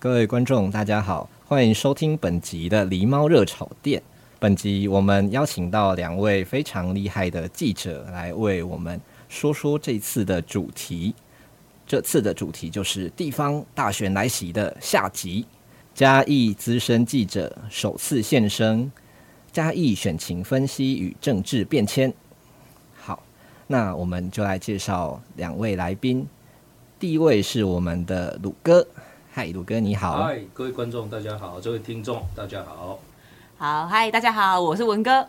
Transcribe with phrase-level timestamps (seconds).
[0.00, 4.00] 各位观众，大家好，欢迎收听本集的狸猫热炒店。
[4.38, 11.12] 本集我们邀请到两位非常厉害的记者来为我们说说这次的主题。
[11.84, 15.44] 这次的主题就是地方大选来袭的下集。
[15.96, 18.92] 嘉义资深记者首次现身，
[19.50, 22.14] 嘉义选情分析与政治变迁。
[22.96, 23.20] 好，
[23.66, 26.24] 那我们就来介绍两位来宾。
[27.00, 28.86] 第一位是我们的鲁哥。
[29.38, 30.24] 嗨，鲁哥你好！
[30.24, 32.98] 嗨，各位观众大家好，这位听众大家好。
[33.56, 35.24] 好，嗨，大家好，我是文哥。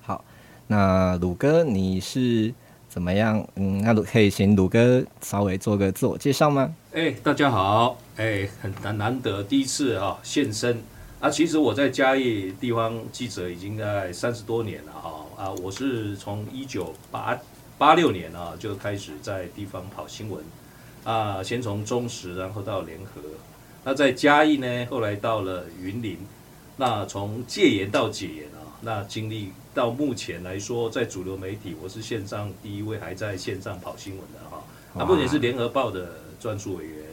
[0.00, 0.24] 好，
[0.66, 2.52] 那鲁哥你是
[2.88, 3.46] 怎么样？
[3.54, 6.74] 嗯，那可以请鲁哥稍微做个自我介绍吗？
[6.92, 10.82] 哎，大家好，哎，很难难得第一次啊现身
[11.20, 11.30] 啊。
[11.30, 17.38] 其实我在嘉义地方记者已经在三十多年了哈啊，我是从一九八
[17.78, 20.44] 八六年啊就开始在地方跑新闻
[21.04, 23.22] 啊，先从中时，然后到联合。
[23.84, 26.16] 那在嘉义呢，后来到了云林，
[26.76, 34.62] 那从戒严到解严啊，那经历到目前来说，在主流媒体，我是线上第一位还在线上跑新闻的哈。
[34.94, 37.04] 那目前是联合报的专属委员，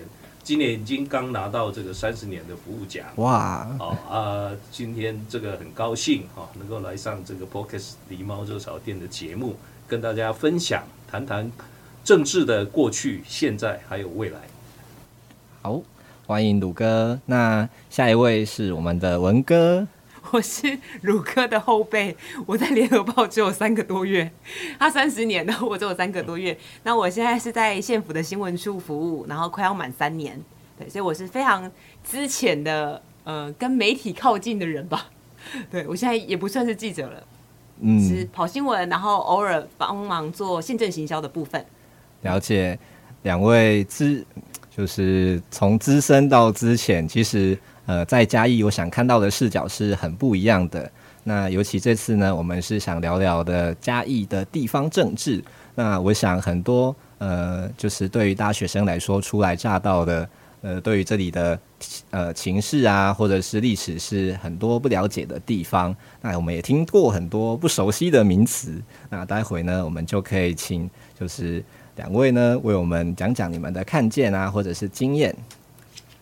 [0.43, 3.07] 今年已经刚拿到这个三十年的服务奖。
[3.15, 3.67] 哇！
[3.79, 9.55] 哦啊，今天这个很高兴哈，能够来上这个 Podcast 狸猫热炒店的节目，
[9.87, 11.51] 跟大家分享谈谈
[12.03, 14.41] 政治的过去、现在还有未来。
[15.63, 15.81] 好。
[16.29, 19.87] 欢迎鲁哥，那下一位是我们的文哥。
[20.29, 24.31] 我是鲁哥的后辈，我在联合报只有三个多月，
[24.77, 26.55] 他三十年了，我只有三个多月。
[26.83, 30.39] 那我现在是在县府的新闻处服务，然后快要满三年，
[30.77, 31.71] 对，所以我是非常
[32.03, 35.09] 资浅的，呃，跟媒体靠近的人吧。
[35.71, 37.23] 对，我现在也不算是记者了，
[37.79, 41.65] 嗯，是跑新闻，然后偶尔帮忙做县政行销的部分。
[42.21, 42.77] 了解，
[43.23, 44.23] 两位资。
[44.79, 50.89] 就是从资深到资浅，其实呃，在嘉义，我想看到的视角是很不一样的。
[51.25, 55.43] 那尤其这次呢，我们是想聊聊的嘉义的地方政治。
[55.75, 60.29] 那我想很多呃，就是对于大学生来说，初来乍到的
[60.61, 61.59] 呃，对于这里的
[62.11, 65.93] 呃情势啊，或者是历史是很多不了解的地方。
[66.21, 68.81] 那我们也听过很多不熟悉的名词。
[69.09, 71.61] 那待会呢，我们就可以请就是。
[71.99, 75.35] 两位呢，为我们讲讲你们的看见啊，或者是经验。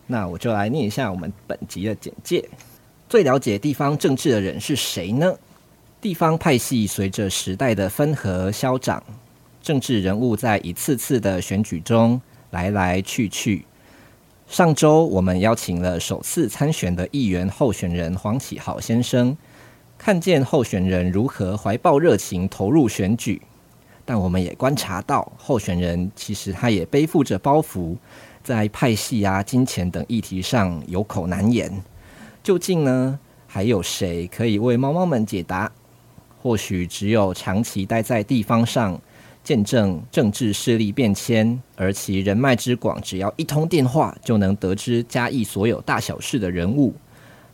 [0.08, 2.44] 那我就来念一下我们本集的简介。
[3.08, 5.32] 最了解地方政治的人是谁呢？
[6.00, 9.00] 地方派系随着时代的分合消长，
[9.62, 13.64] 政治人物在一次次的选举中来来去去。
[14.48, 19.36] 上周我们邀请了首次参选的议员候选人黄启豪先生，
[19.96, 23.40] 看见候选人如何怀抱热情投入选举。
[24.08, 27.94] 但我们也观察到，候选人其实他也背负着包袱，
[28.42, 31.70] 在派系啊、金钱等议题上有口难言。
[32.42, 35.70] 究竟呢，还有谁可以为猫猫们解答？
[36.40, 38.98] 或许只有长期待在地方上，
[39.44, 46.94] 见证政治势力变迁，而其人脉之广，只要一通电话就能得知嘉义所有大小事的人物，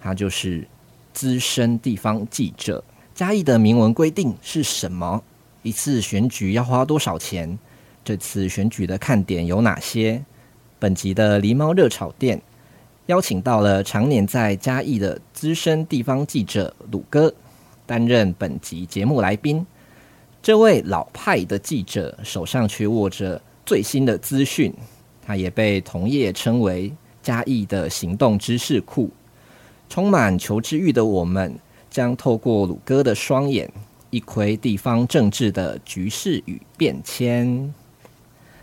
[0.01, 0.65] 他就是
[1.13, 2.85] 资深地方记者。
[3.13, 5.21] 嘉义的明文规定是什么？
[5.65, 7.59] 一次选举要花多少钱？
[8.05, 10.23] 这次选举的看点有哪些？
[10.79, 12.43] 本集的狸猫热炒店
[13.07, 17.35] 邀请到了常年在嘉义的资深地方记者鲁哥，
[17.87, 19.67] 担任本集节目来宾。
[20.43, 24.71] 这位老派的记者手上却握着最新的资讯，
[25.27, 29.11] 他也被同业称为嘉义的行动知识库。
[29.89, 31.59] 充满求知欲的我们，
[31.89, 33.73] 将透过鲁哥的双眼。
[34.15, 37.75] 一窥地方政治的局势与变迁，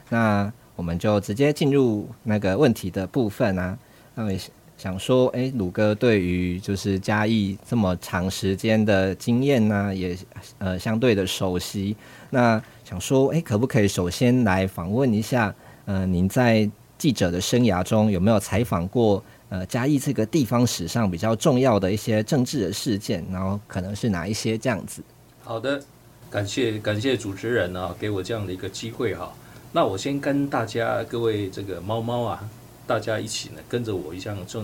[0.07, 3.77] 那我们就直接进入那个问题的部分啊。
[4.15, 4.31] 那我
[4.77, 10.17] 想说，诶、欸，鲁哥对于就是嘉义这么长时间的经验呢，也
[10.57, 11.97] 呃相对的熟悉。
[12.29, 25.03] 那想说，哎，可不可以首先来访问一下，呃，您在记者的生涯中有没有采访过，呃，嘉义这个地方史上比较重要的一些政治的事件，然后可能是哪一些这样子？
[25.43, 25.81] 好的，
[26.29, 29.33] 感谢感谢主持人啊，给我这样的一个机会哈。
[29.73, 32.47] 那我先跟大家各位这个猫猫啊，
[32.85, 34.63] 大家一起呢，跟着我一样，就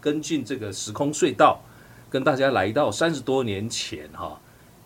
[0.00, 1.60] 跟进这个时空隧道，
[2.08, 4.40] 跟大家来到三十多年前哈，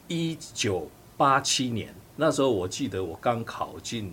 [0.08, 1.94] 一九八七年。
[2.16, 4.12] 那时候我记得我刚考进，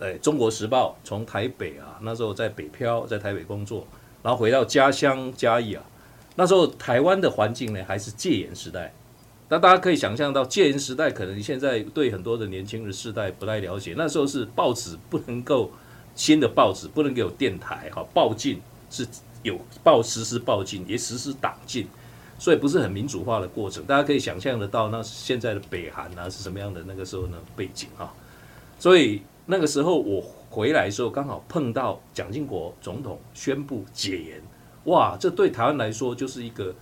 [0.00, 3.86] 呃，《中国时报》，从台北啊，那时候在北漂，在台北工作，
[4.22, 5.82] 然后回到家乡嘉义啊。
[6.34, 8.92] 那时候台湾的环境呢，还是戒严时代。
[9.48, 13.94] 那大家可以想象到，戒严时代可能现在对很多的年轻的世代不太了解。
[13.96, 15.70] 那时候是报纸不能够
[16.14, 18.60] 新的报纸不能够有电台哈，报禁
[18.90, 19.06] 是
[19.42, 21.86] 有报实施报禁，也实施党禁。
[22.38, 28.12] 所以不是很民主化的过程，大家可以想象得到，那现在的北韩啊是什么样的那个时候呢背景啊？
[28.78, 30.20] 所以那个时候我
[30.50, 34.42] 回来的时候，刚好碰到蒋经国总统宣布解严，
[34.84, 36.74] 哇，这对台湾来说就是一个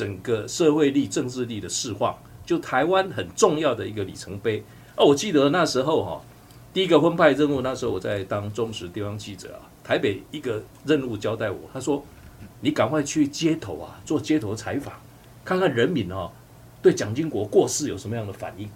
[0.00, 2.16] 整个社会力、政治力的释放，
[2.46, 4.64] 就台湾很重要的一个里程碑。
[4.96, 6.22] 哦，我记得那时候哈，
[6.72, 12.02] 第一个分派任务，那时候我在当中时地方记者啊，台北一个任务交代我，他说。
[12.62, 14.94] 你赶快去街头啊，做街头采访，
[15.44, 16.30] 看看人民哦，
[16.82, 18.68] 对蒋经国过世有什么样的反应？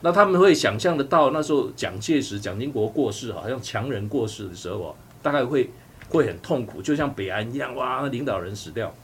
[0.00, 5.70] 那他们会想象得到，那时候蒋介石、蒋经国过世，好像强人过世的时候啊，大概会
[6.08, 8.94] 会很痛苦，就像北安一样，哇，领导人死掉。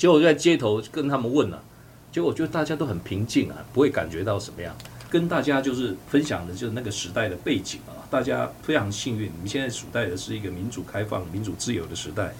[0.00, 1.62] 结果就在街头跟他们问了，
[2.10, 4.74] 结果我觉得大家都很平静啊，不会感觉到什么样。
[5.10, 12.32] 跟大家就是分享的就是那个时代的背景啊，大家非常幸运，你们现在处在的是一个民主开放、民主自由的时代。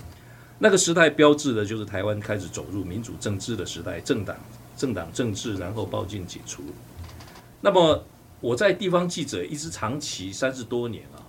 [0.59, 4.35] 那个时代标志的就是台湾开始走入民主政治的时代，政党
[4.75, 6.62] 政党政治，然后报禁解除。
[7.61, 8.03] 那么
[8.41, 11.21] 我在地方记者一直长期三十多年啊，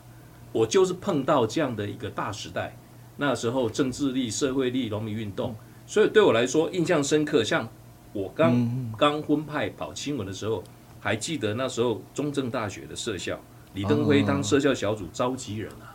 [0.54, 2.78] 我就是碰到这样的一个大时代。
[3.18, 5.54] 那时候政治力、社会力、农民运动，
[5.92, 7.44] 所以对我来说印象深刻。
[7.44, 7.68] 像
[8.14, 10.64] 我刚刚婚派跑新闻的时候，
[11.02, 13.38] 还记得那时候中正大学的社校
[13.74, 15.92] 李登辉当社校小组召集人啊。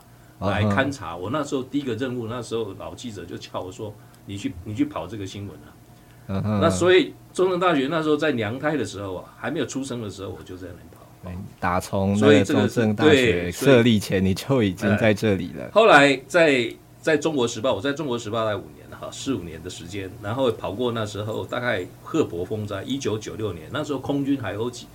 [0.51, 3.91] 来勘察，我那时候第一个任务，那时候老记者就叫我说
[4.27, 11.41] ：“你去，你去跑这个新闻啊。”那所以中正大学那时候在娘胎的时候啊，还没有出生的时候，我就在那里跑。
[11.59, 15.71] 打从所以中正大学设立前，你就已经在这里了。
[15.73, 16.71] 后来在
[17.01, 24.87] 在中国时报，我在中国时报待五年哈，四五年的时间，然后跑过那时候大概赫伯风灾，一九九六年，那时候空军海鸥机、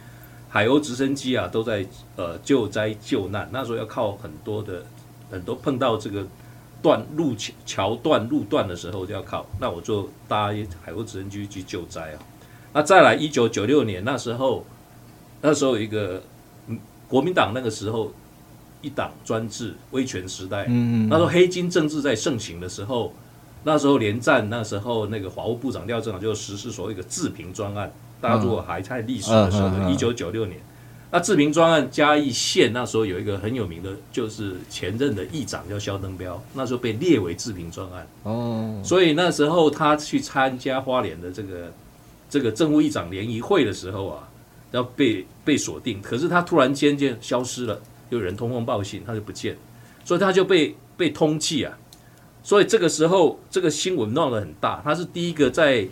[0.49, 4.83] 海鸥直升机啊都在呃救灾救难，那时候要靠很多的。
[5.31, 6.27] 很多碰到这个
[6.81, 10.47] 断路桥桥断路段的时候就要靠，那我就搭
[10.81, 12.19] 海鸥直升机去救灾啊。
[12.73, 14.65] 那再来一九九六年那时候，
[15.39, 16.21] 那时候有一个
[17.07, 18.11] 国民党那个时候
[18.81, 23.13] 一党专制威权时代，嗯嗯，那时候黑金政治在盛行的时候，
[23.63, 30.59] 那时候连战那时候那个法务部长廖正好就实施所谓的自评专案，大家如果还在历史的时候，一九九六年。
[31.13, 38.07] 那自评专案嘉义县那时候有一个很有名的，就是前任的议长叫萧登标，那时候被列为自评专案。
[38.23, 41.73] 哦，所以那时候他去参加花莲的这个
[42.29, 44.29] 这个政务议长联谊会的时候啊，
[44.71, 49.57] 要被被锁定，可是他突然间就消失了，有人通风报信，他就不见，
[50.05, 51.77] 所以他就被被通缉啊。
[52.43, 55.87] 所以这个时候这个新闻闹得很大，他是第一个在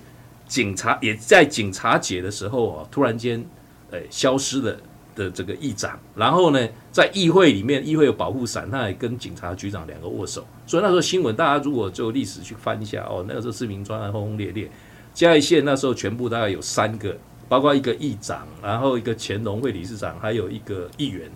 [0.47, 3.45] 警察也在警察解的时候啊，突然间
[3.91, 4.79] 呃消失的。
[5.15, 10.47] 的这个议长，然后呢，在议会里面，议会有保护伞，他还跟警察局长两个握手。
[10.65, 14.71] 所以那时候新闻，大家如果就历史去翻一下，哦，那个时候市民专案轰轰烈烈。
[15.13, 17.17] 嘉义县那时候全部大概有三个，
[17.49, 21.29] 包括一个议长，然后一个前农会理事长，还有一个议员，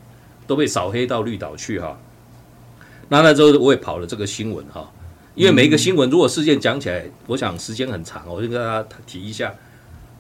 [0.48, 2.00] 都被扫黑到绿岛去哈。
[3.10, 4.90] 那那时候我也跑了这个新闻哈，
[5.36, 9.54] 因为每一个新闻如果事件讲起来，我想时间很长，我就跟大家提一下。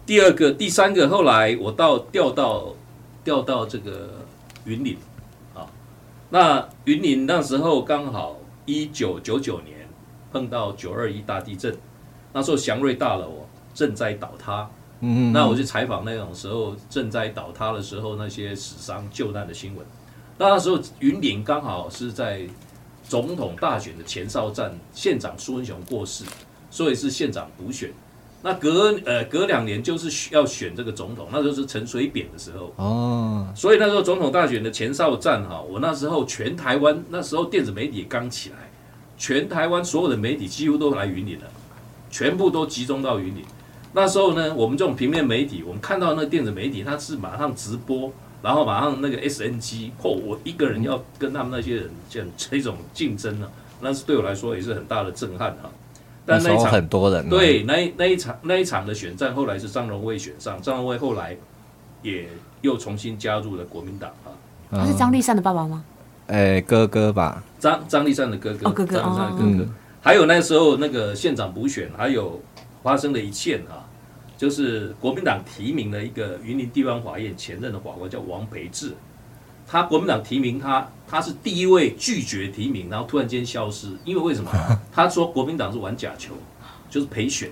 [0.06, 2.74] 第二个、第三个，后来我到调到。
[3.26, 4.10] 调到这个
[4.66, 4.98] 云岭，
[5.54, 5.66] 啊，
[6.30, 9.88] 那云岭那时候刚好一九九九年
[10.30, 11.74] 碰到九二一大地震，
[12.34, 19.86] 那时候祥瑞大楼正在倒塌，嗯，那我去采访那种时候震灾倒塌的时候那些死伤救难的新闻，
[20.38, 22.42] 那那时候云岭刚好是在
[23.04, 26.24] 总统大选的前哨战，县长苏文雄过世，
[26.72, 27.92] 所以是县长补选。
[28.46, 38.70] 那隔呃隔两年就是要选这个总统，那时候是陈水扁的时候哦，所以那时候总统大选的前哨战哈，我那时候全台湾那时候电子媒体刚起来，
[39.18, 41.46] 全台湾所有的媒体几乎都来云林了，
[42.10, 43.46] 全部都集中到云林。
[43.94, 48.12] 那时候呢，我们这种平面媒体，我们看到那个电子媒体，它是马上直播
[48.44, 55.72] 然后马上那个 SNG，嚯，我一个人要跟他们那些人这样这种竞争呢、啊，那是对我来说也是很大的震撼啊。
[56.26, 61.36] 但那一场很多人，对，那一那一场那一场的选战，后来是张荣味选上，张荣味后来
[62.02, 62.28] 也
[62.62, 64.36] 又重新加入了国民党啊。
[64.72, 65.84] 他是张立善的爸爸吗？
[66.28, 69.70] 哎、欸，哥哥吧，张张立善的哥哥，哦、哥哥，张丽善的哥哥。
[70.02, 72.42] 还有那时候那个县长补选，还有
[72.82, 73.84] 发生的一切啊，
[74.44, 78.94] 就是国民党提名的一个云林地方法院前任的法官叫王培志，
[79.66, 84.52] 他国民党提名他，他是第一位拒绝提名，然后突然间消失，因为为什么？
[84.92, 86.34] 他说国民党是玩假球，
[86.90, 87.50] 就是陪选，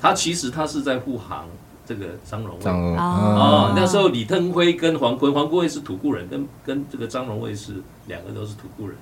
[0.00, 1.48] 他其实他是在护航。
[1.84, 8.96] 这个张荣味哦，那时候李登辉跟黄坤，黄坤卫是土库人，跟跟这个张荣卫是两个都是土库人，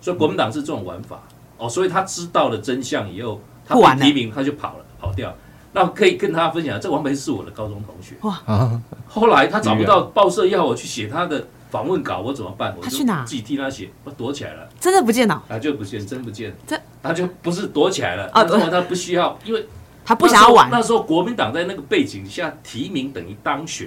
[0.00, 1.20] 所以国民党是这种玩法。
[1.58, 5.32] 哦，所以他知道了真相以后，他不提名他就跑了，跑掉。
[5.72, 8.80] 那可以跟他分享，这王培是我的高中同学哇。
[9.06, 12.74] 后来他找不到报社要我去写他的访问稿，我怎么办？
[12.76, 15.42] 我就自己替他写，我躲起来了，真的不见了？
[15.48, 18.44] 他就不见，真不见，这他就不是躲起来了啊？
[18.44, 19.66] 他不需要，因为。
[20.04, 20.68] 他不想要玩。
[20.68, 23.86] 那时候国民党在那个背景下提名等于当选，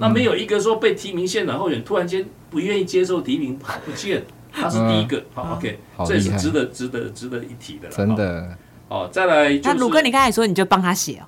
[0.00, 5.22] 那没有一个说被提名县长候选突然间不愿意接受提名跑不见，他是第一个。
[5.32, 7.94] 好，OK，这也是值得值得值得一提的了。
[7.94, 8.58] 真的。
[8.88, 9.60] 哦，再来。
[9.62, 11.24] 那鲁哥，你刚才说你就帮他写哦。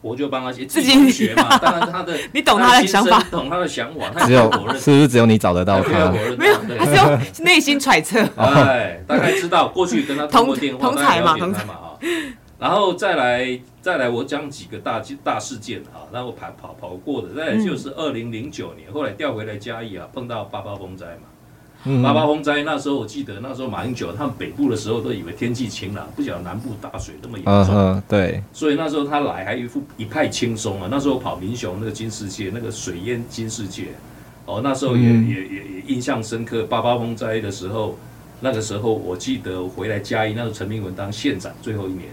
[0.00, 1.58] 我就帮他写，自己学嘛。
[1.58, 4.10] 当然他的， 你懂他的想法，懂他的想法。
[4.14, 6.12] 他只有是不是只有你找得到他？
[6.38, 8.24] 没有，他是用内心揣测。
[8.36, 11.98] 哎，大概知道过去跟他 通过电话，同台嘛，同台嘛啊。
[12.60, 21.26] 然后再来，再来，我讲几个大大事件啊，那我跑跑跑过的，再来就是二零零九年，后来调回来嘉义啊，碰到八八风灾嘛，
[22.02, 33.86] 八八风灾那时候我记得那时候马英九他们北部的时候都以为天气晴朗，不晓得南部大水那么严重，对，所以那时候他来还一副一派轻松啊，那时候跑民雄那个金世界那个水淹金世界，
[34.44, 37.96] 哦，那时候也也也也印象深刻，八八风灾的时候，
[38.40, 42.08] 那个时候我记得回来嘉义，那时候陈明文当县长最后一年。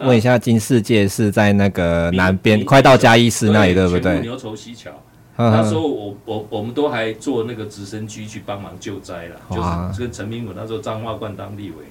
[0.00, 4.20] 问一下，金世界是在那个南边，快到嘉义市那里，对不对？
[4.20, 4.90] 牛稠溪桥，
[5.36, 11.84] 那时候我我我们都还坐那个直升机去帮忙救灾了，就是跟陈明文那时候彰化县当立委，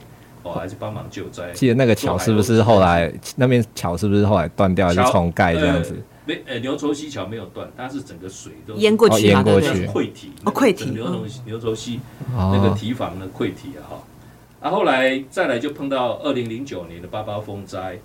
[0.44, 1.52] 哦，还是帮忙救灾。
[1.52, 5.96] 记得那个桥是不是后来那边桥是不是后来断掉，还是重盖这样子？
[6.28, 12.00] 没，呃，牛稠溪桥没有断，它是整个水都淹过去，淹过去，溃堤哦，溃堤，牛稠牛稠溪
[12.36, 14.04] 那个堤防的溃堤啊，哈。
[14.60, 18.00] 然后来再来就碰到二零零九年的八八风灾，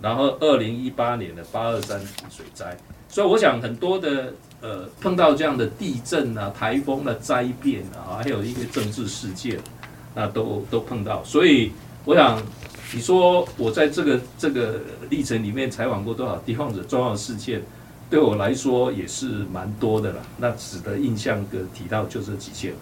[0.00, 2.74] 然后二零一八年的八二三水灾，
[3.06, 9.58] 所以我想很多的呃碰到这样的地震啊、台风的灾变啊，还有一些政治事件，
[10.14, 11.22] 那都都碰到。
[11.24, 11.72] 所以
[12.04, 12.40] 我想
[12.92, 17.62] 你说我在这个这个历程里面采访过多少地方的重要事件，
[18.08, 20.22] 对我来说也是蛮多的了。
[20.38, 22.72] 那值得印象的提到就这几件。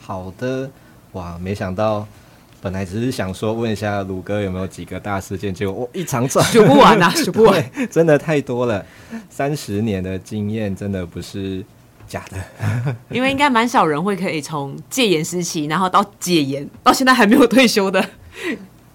[0.00, 0.70] 好的。
[1.12, 2.06] 哇，没想到，
[2.60, 8.84] 本来只是想说问一下鲁哥有没有几个大事件，结果我一长串数不完啊， 数不完，真的太多了。
[9.30, 11.64] 三十年的经验真的不是
[12.06, 18.04] 假的， 因为应该蛮少人会可以从戒严时期，然后到解严，到现在还没有退休的。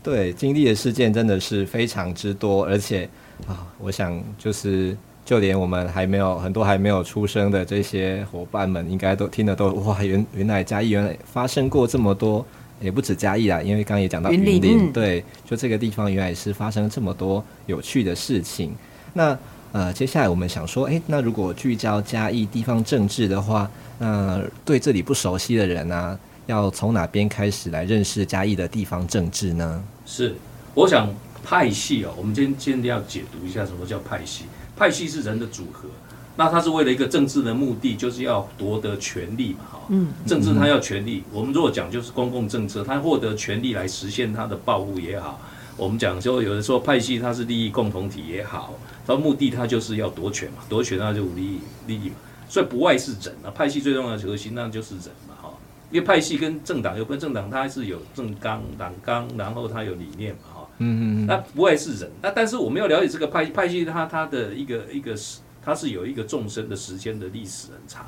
[0.02, 3.10] 对，经历的事件真的是非常之多，而且
[3.48, 4.96] 啊，我想就是。
[5.26, 12.46] 就连我们还没有很多还没有出生的这些伙伴们，应该都听得都哇，原原来嘉义原来发生过这么多，
[12.84, 18.76] 也不止嘉义啦，因为刚刚也讲到云林，林，对，就这个地方原来是发生这么多有趣的事情。
[19.14, 19.38] 那
[19.72, 29.84] 呃，接下来我们想说，诶，那如果聚焦嘉义地方政治的话，那对这里不熟悉的人呢、啊，要从哪边开始来认识嘉义的地方政治呢？
[30.06, 30.36] 是，
[30.76, 31.12] 我想
[31.44, 34.44] 派系哦，我们今天今天要解读一下什么叫派系。
[34.76, 35.88] 派系是人的组合，
[36.36, 39.80] 那他是为了一个政治的目的，就是要夺得权力嘛，哈。
[39.90, 40.08] 嗯。
[40.26, 45.40] 政治他要权力，我们如果讲就是公共政策，他获得权力来实现他的抱负也好，
[45.78, 48.74] 我们讲说有的说派系它是利益共同体也好，
[49.06, 52.16] 他目的他就是要夺权嘛，夺权那就利益利益嘛，
[52.50, 53.52] 所以不外是人啊。
[53.54, 55.50] 派系最重要的核心那就是人嘛，哈。
[55.92, 60.40] 因为派系跟政党有关，政党它是有政纲、党纲，然后它有理念嘛。
[60.56, 68.06] 哈嗯嗯，那不外是人，那但是我们要了解这个派派系，它它的一个一个是，它是有一个众生的时间的历史很长，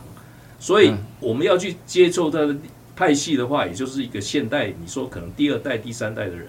[0.59, 2.55] 所以我们要去接触它的
[2.95, 6.47] 派系的话，也就是一个现代，你说可能第二代、第三代的人，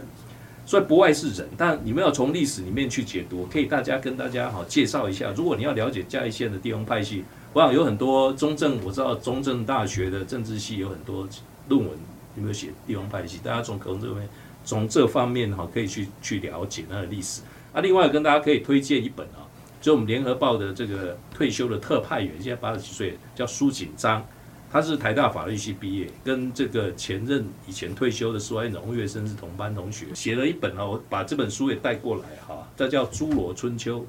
[0.65, 1.49] 所以不外是人。
[1.57, 5.33] 但你们要从历史里面去解读，可以大家跟大家好介绍一下。
[5.37, 11.29] 如果你要了解嘉义县的地方派系，我想有很多中正，我知道中正大学的政治系有很多
[11.69, 11.91] 论文
[12.37, 14.29] 有没有写地方派系，大家从可能这边。
[14.65, 17.41] 从这方面哈，可以去去了解那个历史。
[17.73, 19.46] 啊，另外跟大家可以推荐一本啊，
[19.81, 24.27] 就我们联合报的这个退休的特派员，现在八十几岁，叫苏锦章，
[24.71, 34.01] 他是台大法律系毕业，跟这个前任以前退休的苏安荣岳生是同班同学，写了一本啊，我把这本书也带过来哈，这叫《侏罗春秋》。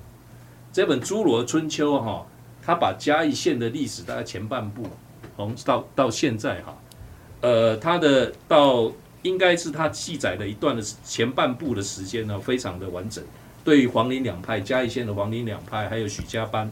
[0.73, 2.25] 这本《侏罗春秋》哈，
[2.61, 4.87] 他把嘉义县的历史大概前半部，
[5.35, 6.77] 从到到现在哈，
[7.41, 13.23] 呃，他的到应该是他记载的一段的前半部的时间呢，非常的完整。
[13.67, 16.71] 对于黄林两派，嘉义县的黄林两派，还有许家班，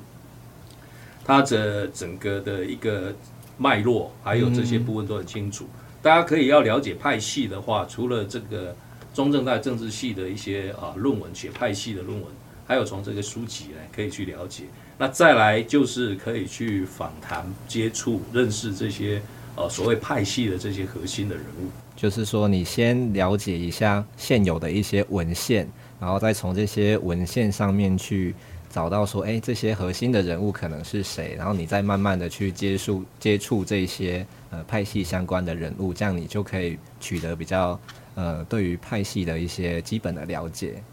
[1.25, 3.14] 他的整个的一个
[3.58, 5.68] 脉络，还有这些部分都很清楚。
[6.02, 8.74] 大家可以要了解派系的话，除了这个
[9.14, 12.32] 中正大政治系的一些啊论文，写派系的论文，
[12.66, 14.64] 还有从这个书籍来可以去了解。
[14.98, 19.22] 那再来就是可以去访谈、接触、认识这些
[19.58, 21.68] 呃所谓派系的这些核心的人物。
[21.94, 25.70] 就是说，你先了解一下现有的一些文献。
[26.00, 28.36] 然后再从这些文献上面去
[28.70, 31.34] 找到说，哎，这些核心的人物可能是谁？
[31.38, 37.80] 然后你再慢慢的去接触接触这些呃派系相关的人物，这样你就可以取得比较
[38.16, 40.84] 呃对于派系的一些基本的了解。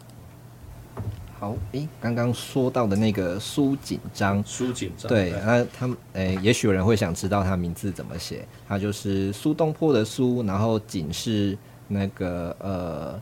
[1.41, 13.21] 好，诶，刚刚说到的那个苏锦章，苏锦章，对，那他们，诶，也许有人会想知道他名字怎么写，他就是苏东坡的苏，然后锦是那个呃。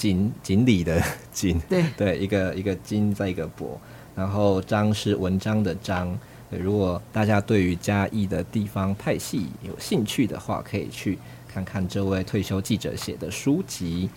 [0.00, 0.98] 锦锦鲤的
[1.30, 3.76] 锦，对 对，一个一个金在一个帛，
[4.16, 6.18] 然后章是文章的章。
[6.48, 14.08] 如果大家对于嘉义的地方派系有兴趣的话，可以去看看这位退休记者写的书籍。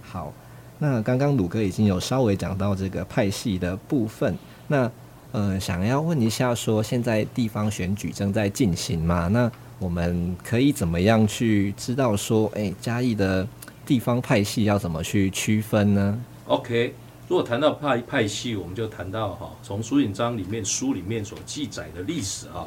[0.00, 0.32] 好，
[0.78, 4.38] 那刚刚鲁哥已经有稍微讲到这个派系的部分，
[4.68, 4.88] 那
[5.32, 9.26] 呃，想要问一下，说现在地方选举正在进行嘛？
[9.26, 9.50] 那
[9.80, 13.46] 我们可以怎么样去知道说，哎，嘉义的
[13.86, 16.94] 地方派系要怎么去区分呢？OK，
[17.28, 22.64] 如果谈到派派系，我们就谈到哈，从苏锦章里面书里面所记载的历史啊，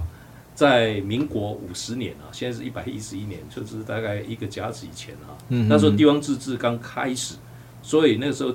[0.53, 7.35] 在民国五十年啊，现在是一百一十一年，就是大概一个甲子以前啊，嗯、那时候地方自治刚开始，
[7.81, 8.53] 所以那时候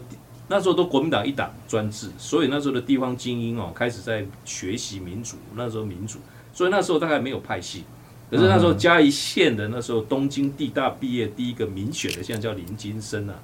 [0.48, 6.18] 那时候都国民党一党专制，所以那时候的地方精英哦，开始在学习民主，那时候民主，
[6.52, 7.84] 所以那时候大概没有派系。
[8.32, 13.34] 可是那时候嘉义县的那时候东京地大毕业第一个民选的，现在叫林金生啊，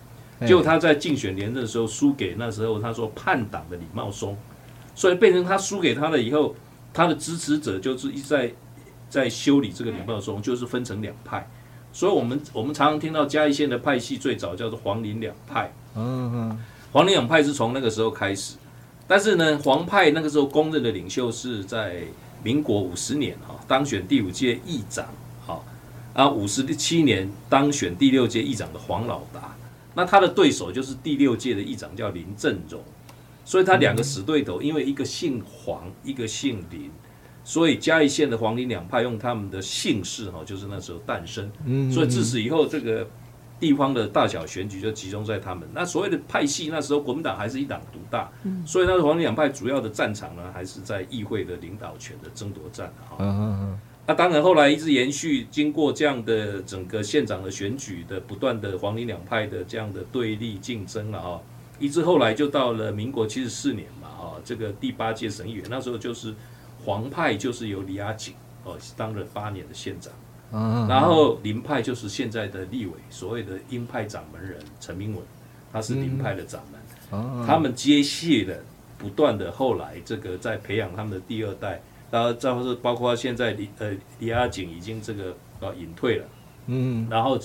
[0.47, 4.35] 结果他在竞选连任的时候输给那时候他说叛党的李茂松，
[4.95, 6.57] 所以变成他输给他了以后，
[6.95, 8.51] 他的支持者就是一直在
[9.11, 11.47] 在修理这个李茂松，就是分成两派，
[11.93, 18.57] 所以我们我们常常听到嘉义县的派系最早叫做黄林两派，嗯嗯，黄林两派是从那个时候开始，
[19.07, 22.05] 但是呢黄派那个时候公认的领袖是在。
[22.43, 25.07] 民国五十年哈当选第五届议长，
[25.45, 25.65] 好
[26.13, 29.57] 啊，五十七年当选第六届议长的黄老达，
[29.95, 32.83] 那他的对手就是第六届的议长叫林正荣，
[33.45, 36.91] 所以他两个死对头，因为一个姓黄，一个姓林，
[37.45, 41.51] 所以嘉义县的黄林两派用他们的姓氏哈，就是那时候诞生，
[41.91, 43.09] 所以自此以后这个。
[43.61, 45.69] 地方的大小选举就集中在他们。
[45.73, 48.31] 那所谓的派系，那时候国民党还是一党独大，
[48.65, 53.79] 所以那时候黄林两派主要的战场呢，还是在议会的领导权的争夺战哈。
[54.07, 61.43] 那当然后来一直延续，经过这样的整个县长的选举的不断的黄林两派的这样的对立竞争了哈，
[61.79, 66.35] 一直后来就到了民国七十四年嘛哈，这个第八届省议员那时候就是
[66.85, 68.33] 黄派就是由李阿锦
[68.65, 70.11] 哦当了八年的县长。
[70.51, 75.23] 然后林派就是现在的立委，所谓的鹰派掌门人陈明文，
[75.73, 77.47] 他是林派的掌门。
[77.47, 78.63] 他们接续的
[78.97, 81.81] 不断的后来这个在培养他们的第二代，
[82.11, 86.25] 然后再是包括现在李呃李亚锦已经这个呃隐退了，
[86.67, 87.39] 嗯，然后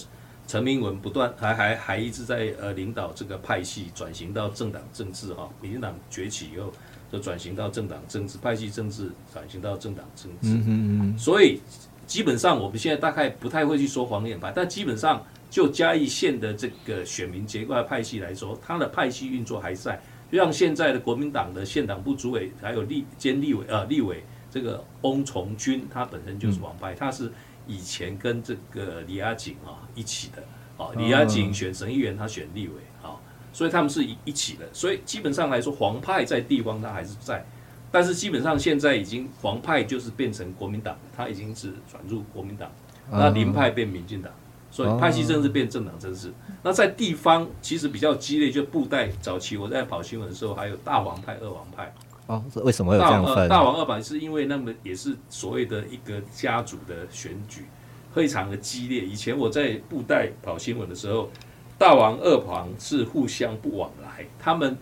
[0.47, 6.71] 陈明文不断还还还一直在呃领导这个派系转型到政党政治哈，民进党崛起以后
[7.11, 11.59] 就转型到政党政治，派系政治转型到政党政治，嗯嗯，所以。
[12.05, 20.01] 基本上我们现在大概不太会去说黄脸派，但基本上就嘉义县的这个选民结构派系来说，他的派系运作还在。
[20.31, 27.31] 就像现在的国民党的县党部主委还有立兼立委呃立委这个翁崇军，他本身就是王派，他是
[27.67, 30.43] 以前跟这个李亚景啊一起的
[30.83, 33.15] 啊，李亚景选省议员，他选立委啊，
[33.51, 34.67] 所以他们是一一起的。
[34.73, 37.45] 所以基本上来说，黄派在地方他还是在。
[37.93, 42.71] 但是基本上现在已经黄派就是变成国民党，他已经是转入国民党，
[43.11, 44.31] 那林派变民进党，
[44.71, 46.33] 所以派系政治变政党政治。
[46.63, 51.93] 那在地方其实比较激烈，就布袋早期我在跑新闻的时候，还有大王派、二王派。
[52.25, 53.47] 哦，为什么会有这样分？
[53.47, 57.65] 大王二派是因为那么也是所谓的一个家族的选举，
[58.11, 59.05] 非常的激烈。
[59.05, 61.29] 以前我在布袋跑新闻的时候，
[61.77, 64.75] 大王二王是互相不往来，他们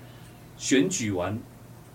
[0.55, 1.37] 选举完。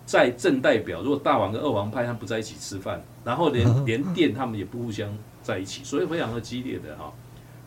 [0.07, 7.13] 在正代表，如果大王跟二王派他们不在一起吃饭，然后连 连殿他们也不互相在一起，所以非常的激烈的哈。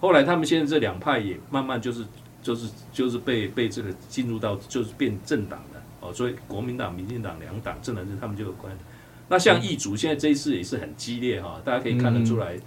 [0.00, 2.02] 后来他们现在这两派也慢慢就是
[2.42, 8.72] 就是就是被被这个进入到就是变政党了哦，所以国民党、民进党两党政党他们就有关。
[9.28, 12.58] 那像义族现在这一次也是很激烈哈，大家可以看得出来，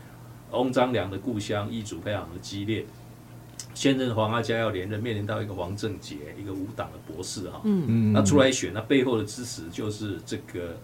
[0.51, 2.85] 翁章良的故乡义族非常的激烈。
[3.73, 7.85] 现任黄阿嘉要连任，面临到一个黄正杰，一个无党的博士哈，嗯。
[7.87, 10.77] 嗯，那出来选，那背后的支持就是这个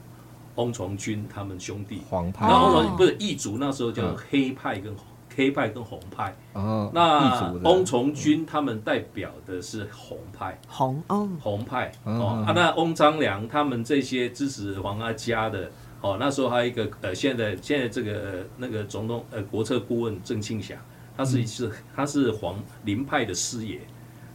[0.55, 2.01] 翁从军他们兄弟。
[2.09, 4.93] 黄派，那翁从军不是异族，那时候叫黑派跟
[5.35, 15.71] 黑派跟红派，哦，那翁从军他们代表的是红派，红哦，红派哦，啊，那翁章良他们这些支持黄阿嘉的，
[16.01, 20.77] 哦，那时候还有一个呃，现在现在这个那个总统呃国策顾问郑庆祥。
[21.19, 23.81] 他是一是他是黄林派的师爷，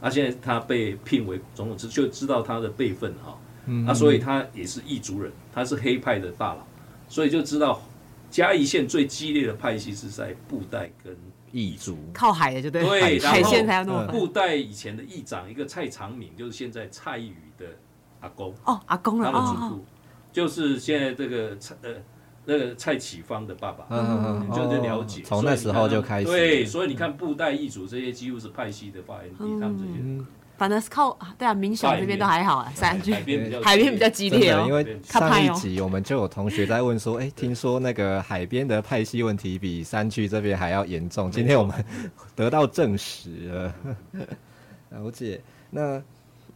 [0.02, 3.38] 那现在他被聘为总统，就知道他的辈分哈，
[3.86, 6.66] 那所以他也是异族人，他是黑派的大佬，
[7.08, 7.80] 所以就知道
[8.30, 11.16] 嘉义县最激烈的派系是在布袋跟
[11.52, 14.06] 异族，靠海的就对，对，海鲜才要弄。
[14.08, 17.64] 布袋以前的议长一个蔡长敏，就是现在蔡宇的
[18.20, 19.84] 阿公哦，阿公了，他的祖父
[20.30, 21.94] 就是现在这个蔡呃。
[22.44, 26.26] 那个蔡启芳的爸爸，嗯，就就了解，从那时候就开始。
[26.26, 30.24] 对，所以你看布袋一族这些几乎是派系的发源地，他们这些，
[30.56, 34.64] 反正是靠对啊，民雄这边都还好啊，山区海边比较海边比较激烈哦。
[34.68, 41.84] 因为上一集我们就有同学在问说，哎，听说那个海边的派系问题比山区这边还要严重，今天我们
[42.36, 43.74] 得到证实了。
[44.90, 46.02] 了解，那。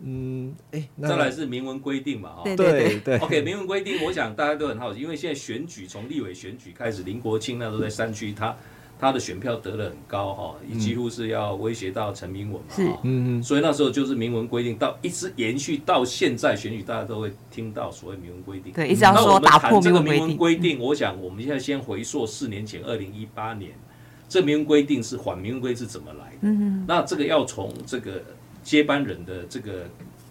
[0.01, 8.57] 嗯，哎、欸，再来是明文规定嘛，哈，对对对，OK，明文规定，我想大家都很好奇，因为现在选举从立委选举开始，林国清那时候在山区，他
[9.01, 23.73] 他的选票得的很高，哈，几乎是要威胁到陈明文嘛，是，嗯嗯，所以那时候就是明文规定，到一直延续到现在选举，大家都会听到所谓明文规定，对，一直要说打破这个明文规定，我想我们现在先回溯四年前，二零一八年，
[24.29, 26.39] 这明文规定是缓明文规是怎么来的？
[26.43, 28.23] 嗯嗯，那这个要从这个。
[28.69, 29.87] 接班人的这个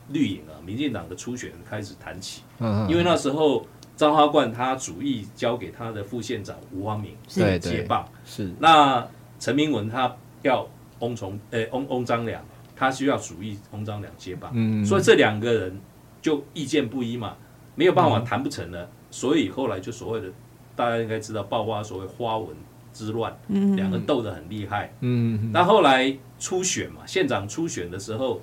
[0.09, 2.43] 绿营啊，民进党的初选开始谈起，
[2.87, 7.15] 因为那时候张花冠他主意交给他的副县长吴芳明
[7.59, 8.53] 接棒，是。
[8.59, 9.03] 那
[9.39, 10.69] 陈明文他要
[10.99, 12.39] 翁从诶翁翁章良，
[12.75, 14.53] 他需要主意翁章良接棒，
[14.85, 15.81] 所以这两个人
[16.21, 17.35] 就意见不一嘛，
[17.73, 20.27] 没有办法谈不成了，所以后来就所谓的
[20.75, 22.55] 大家应该知道爆发所谓花文
[23.05, 23.37] 之乱，
[23.75, 26.17] 两个斗得很厉害，嗯，那后来。
[26.39, 28.39] 初选嘛，县长初选的时候，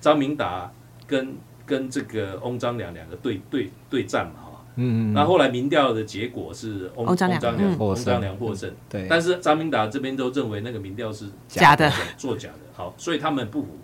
[0.00, 0.68] 张明达
[1.06, 1.32] 跟
[1.64, 7.40] 跟这个翁章良两个对对对战嘛，哈，嗯嗯，那后来民调的结果是翁翁章良
[7.78, 11.88] 翁章良获胜，对，但是张明达这边都认为那个民调是假的，
[12.18, 13.78] 作假的，好，所以他们不服，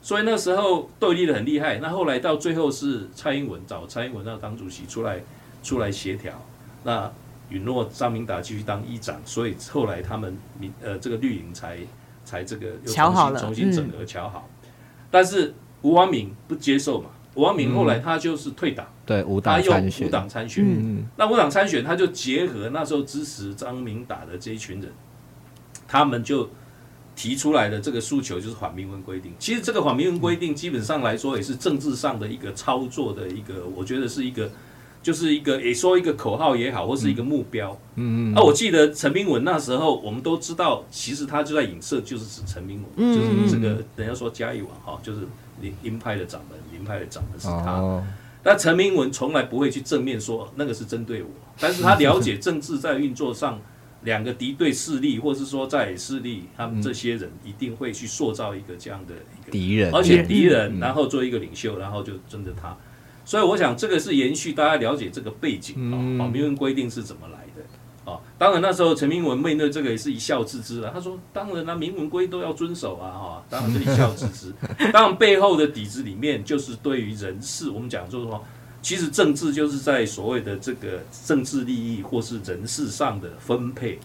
[0.00, 5.20] 所以那时候对立的很厉害，那后来到最后是蔡英文找蔡英文那党主席出来
[5.62, 6.32] 出来协调，
[6.82, 7.12] 那
[7.52, 11.78] 允诺张明达继续当议长，所以后来他们民呃这个绿营才。
[12.24, 14.48] 才这个又重新重新整合乔好，
[15.10, 17.10] 但是吴王敏不接受嘛？
[17.34, 21.04] 吴王敏后来他就是退党，对，无党参选，无党参选。
[21.16, 24.92] 那无党参选，他就结合那时候支持张明达的这一群人，
[25.88, 26.48] 他们就
[27.16, 29.32] 提出来的这个诉求就是缓明文规定。
[29.40, 34.48] 其实这个缓明文规定基本上来说也是政治上的一个操作的一个，我觉得是一个。
[35.02, 37.76] 就是一个也说一个口号也好，或是一个目标。
[37.96, 38.32] 嗯嗯。
[38.32, 45.20] 那、啊、我记得陈明文那时候，我们都知道，其实他就在影射，就是指陈明文，嗯、就是这个人家说嘉义王哈，就是
[45.60, 47.72] 林林派的掌门，林派的掌门是他。
[47.72, 48.06] 哦、
[48.42, 53.60] 但陈明文从来不会去正面说那个是针对我，但是他了解政治在运作上，
[54.04, 62.76] 两个敌对势力，或是说在野势力，他们这些人一定会去塑造一个这样的一个敌人，而且敌人，然后做一个领袖，然后就针着他。
[63.24, 68.18] 所以我想，这个是延续大家了解这个背景啊，哦，明文规定是怎么来的啊？
[68.36, 70.90] 当然那时候陈明文面对这个也是一笑置之啊。
[70.92, 74.52] 他说：“当然啦明文规都要遵守啊，哈，当然是一笑置之。
[74.92, 78.42] 当然背后的底子里面就是对于人事，我们讲说什么，
[78.82, 84.00] 其实政治就是在所谓的这个政治利益或是人事上的分配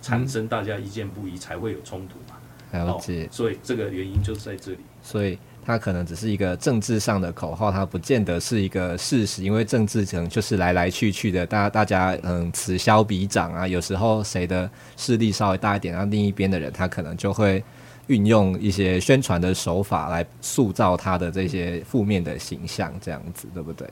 [0.00, 2.38] 产生大家意见不一，才会有冲突嘛。
[2.72, 3.28] 了解。
[3.30, 4.78] 所以这个原因就是在这里。
[5.02, 5.38] 所以。
[5.66, 17.64] 它可能只是一个政治上的口号，它不见得是一个事实，因为政治可能就是来来去去的，大家大家嗯此消彼长啊，有时候谁的势力稍微大一点，然后另一边的人他可能就会
[18.08, 23.88] 运用一些宣传的手法来塑造他的这些负面的形象，这样子对不对？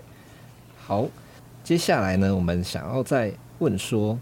[0.85, 1.06] 好，
[1.64, 4.18] 接下来呢，我们想要再问说，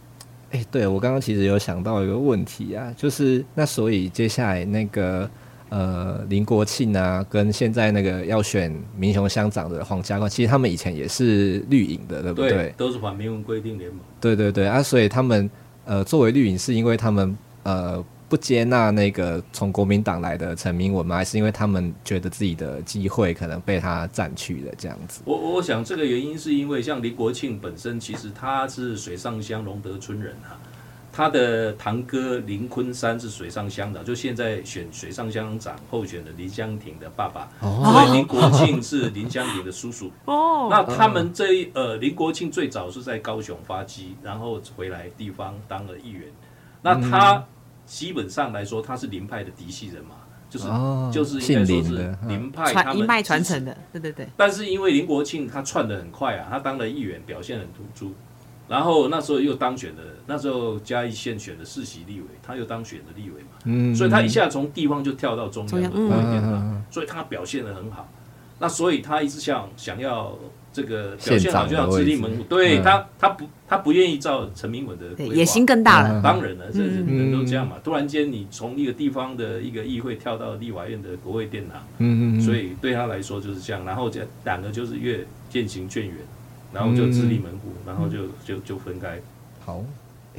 [0.52, 5.28] 哎，对，我刚刚其实有想到一个问题啊，就是那所以接下来那个。
[5.70, 12.50] 呃林国庆啊，跟现在那个要选民雄乡长的黄家冠，其实他们以前也是绿营的，对不对？
[12.50, 14.00] 对，都是反明文规定联盟。
[14.20, 15.50] 对对对啊，所以他们
[15.86, 18.04] 呃作为绿营，是因为他们呃。
[18.30, 21.16] 不接纳那个从国民党来的陈明文吗？
[21.16, 25.20] 还是因为他们觉得自己的机会可能被他占去了这样子？
[25.24, 30.54] 我我想这个原因是因为像林国庆本身，其实他是水上乡龙德村人啊，
[31.20, 40.10] 他的堂哥林坤山是水上乡长，就现在选水上乡长候选的林香婷的爸爸，哦、所以林国庆是林香婷的叔叔。
[40.24, 46.28] 哦，那他们这一呃林国庆最早是在高雄发迹，然后回来地方当了议员，
[46.80, 47.34] 那他。
[47.34, 47.44] 嗯。
[47.86, 50.14] 基本上来说，他是林派的嫡系人嘛，
[50.48, 54.28] 就是、哦、就是应该说是林派他们一脉传承的，对对对。
[54.36, 58.14] 但是因为林国庆他窜得很快啊，他当了议员，表现很突出，
[58.70, 68.08] 然后那时候又当选了，那时候嘉义县选的世袭立委，他又当选了立委嘛，嗯，所以他一下从地方就跳到中央的国会殿堂，所以他表现得很好。
[68.58, 70.38] 那所以他一直想想要。
[70.72, 76.22] 这个表现好就要自立门户，对他，他不，他不愿意照陈明文的野心更大了。
[76.22, 77.74] 当然了，这是人都这样嘛。
[77.82, 83.84] 突然间，你从一个地方的一个议会跳到立法院的国会殿堂，嗯嗯，所以对他来说就是这样。
[83.84, 86.14] 然后这两个就是越渐行渐远，
[86.72, 89.20] 然后就自立门户，然后就就就分开。
[89.64, 89.84] 好，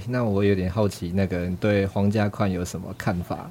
[0.07, 3.49] 那我有点好奇，那个人对黄家宽有什么看法？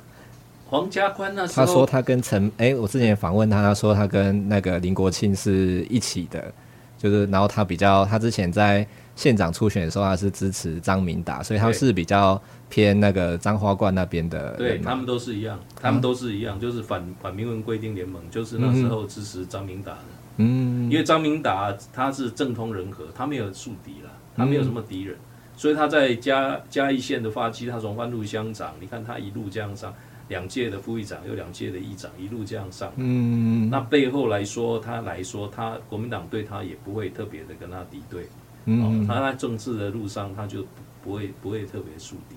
[0.68, 6.52] 黄家宽那时候他说他跟陈，哎，我之前访问他，他说他跟那个林国庆是一起的。
[6.96, 12.38] 就是，然后他比较，他之前在县长初选的时候，他是支持张明达，所以他是比较
[12.68, 14.54] 偏那个张花冠那边的。
[14.58, 19.98] 对，他们都是一样，他们都是一样，就是反反明文规定联盟，就是那时候支持张明达的。
[20.40, 25.16] 嗯，因为张明达他是政通人和，他没有树敌了，他没有什么敌人，
[25.56, 29.94] 所以他在嘉嘉义县的发迹，他从番路乡长，你看他一路这样上。
[30.28, 32.92] 两届的副议长，又两届的议长，一路这样上。
[32.94, 38.28] 嗯，那背后来说，他来说，他国民党对他也不会特别的跟他敌对。
[38.66, 40.64] 嗯、哦，他在政治的路上，他就
[41.02, 42.36] 不会不会特别树敌。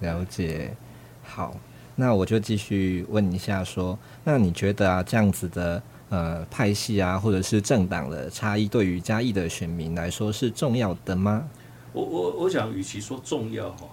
[0.00, 0.74] 了解。
[1.22, 1.56] 好，
[1.94, 5.80] 那我就继续问一下，说，那你觉得啊，这样子的
[6.10, 11.48] 呃派系啊，或者是政党的差异，对于嘉义的选民来说是重要的吗？
[11.92, 13.88] 我我我想，与其说重要哈，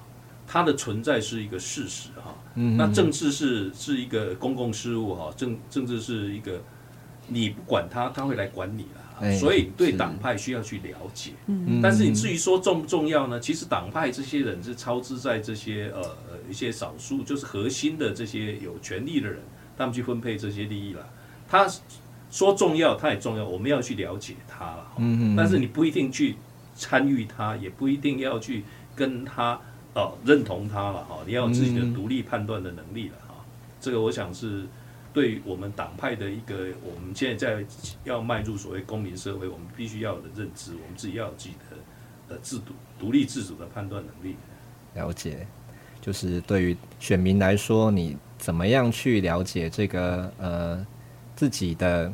[0.46, 2.36] 它的存在是一个事实哈。
[2.56, 6.62] 嗯那政治是是一个公共事务哈，政政治是一个
[7.28, 11.32] 你不管他，他会来管你了，所以对党派需要去了解。
[11.48, 13.40] 嗯但是你至于说重不重要呢？
[13.40, 16.02] 其实党派这些人是操之在这些呃
[16.50, 19.40] 一些少数，就是核心的这些有权利的人，
[19.78, 21.06] 他们去分配这些利益了。
[21.48, 21.68] 他
[22.36, 24.92] 说重要，它也重要，我们要去了解它了。
[25.38, 26.36] 但是你不一定去
[26.76, 29.58] 参与它，也不一定要去跟它。
[29.94, 33.36] 哦，认同它了哈，你要有自己的独立判断的能力了哈。
[33.38, 33.46] 嗯、
[33.80, 34.66] 这个我想是
[35.14, 37.66] 对于我们党派的一个，我们现在在
[38.04, 41.78] 要迈入所谓公民社会，我们必须要有的认知，我们自己要有自己的
[42.28, 44.36] 呃自主、独立自主的判断能力。
[44.96, 45.48] 了解，
[46.02, 50.86] 就是对于选民来说，你怎么样去了解这个呃
[51.38, 52.12] 自己的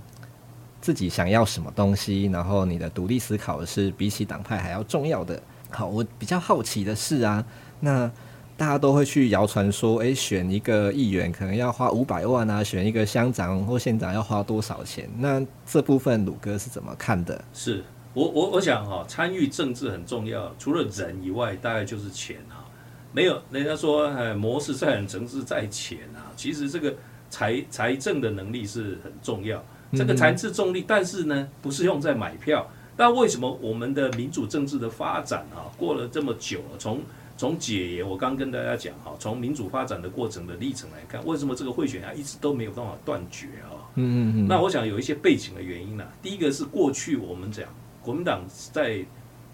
[0.82, 5.42] 自己想要什么东西，然后你的独立思考是比起党派还要重要的。
[5.70, 7.46] 好，我比较好奇的是啊。
[7.80, 8.12] 那
[8.58, 15.10] 大家都会去谣传说，哎，选一个议员可能要花五百万啊，选一个乡长或县长要花多少钱？
[15.18, 17.44] 那这部分鲁哥是怎么看的？
[17.54, 22.66] 是我我我想哈，参与政治很重要，除了人以外，大概就是钱啊。
[23.14, 26.30] 没有人家说，哎，谋事在人，成事在钱啊。
[26.36, 26.94] 其实这个
[27.30, 32.70] 财财政的能力是很重要，这个残次重力，但是呢，不是用在买票。
[32.98, 37.02] 那为什么我们的民主政治的发展啊，过了这么久了，从
[37.38, 43.90] 从解严，我刚跟大家讲哈，从民主发展的过程的历程来看，为什么这个贿选啊一直都没有办法断绝啊？
[43.96, 44.48] 嗯嗯嗯。
[44.48, 46.14] 那我想有一些背景的原因呢、啊。
[46.22, 47.66] 第一个是过去我们讲
[48.04, 49.04] 国民党在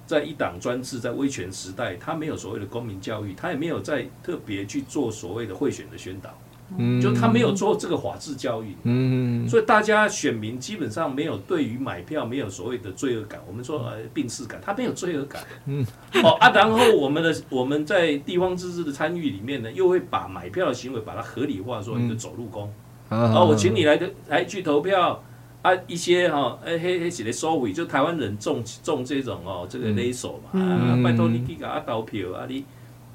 [0.06, 6.38] 在一党专制在威权时代，他没有所谓的公民教育，他也没有在特别去做所谓的贿选的宣导。
[6.76, 13.40] 嗯，就他没有做这个法治教育，嗯，所以大家选民基本上没有对于买票没有所谓的罪恶感。
[13.48, 15.86] 我们说呃，病耻感，他没有罪恶感，嗯，
[16.24, 22.70] 哦啊，然后我们的我们在地方自治的参与里面呢，又会把买票的行为把它合理化，说你的走路工，
[23.08, 25.24] 啊，我请你来的来去投票
[25.62, 32.66] 啊，一些哈，哎嘿嘿，写的收尾，就台湾人种种这种哦，这个勒索嘛，啊，拜托你去给他投票啊，你。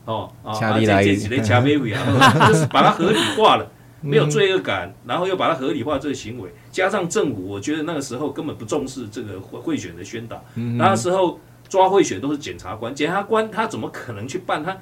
[0.04, 2.02] 哦啊，这这几类卡贝维啊，
[2.48, 10.42] 就是把它合理化了，没有罪恶感，然后又把它合理化这个行为，加上政府，我觉得那个时候根本不重视这个贿选的宣导，
[10.76, 11.38] 那时候
[11.68, 14.76] 抓贿选都是检察官，检察官他怎么可能去办他？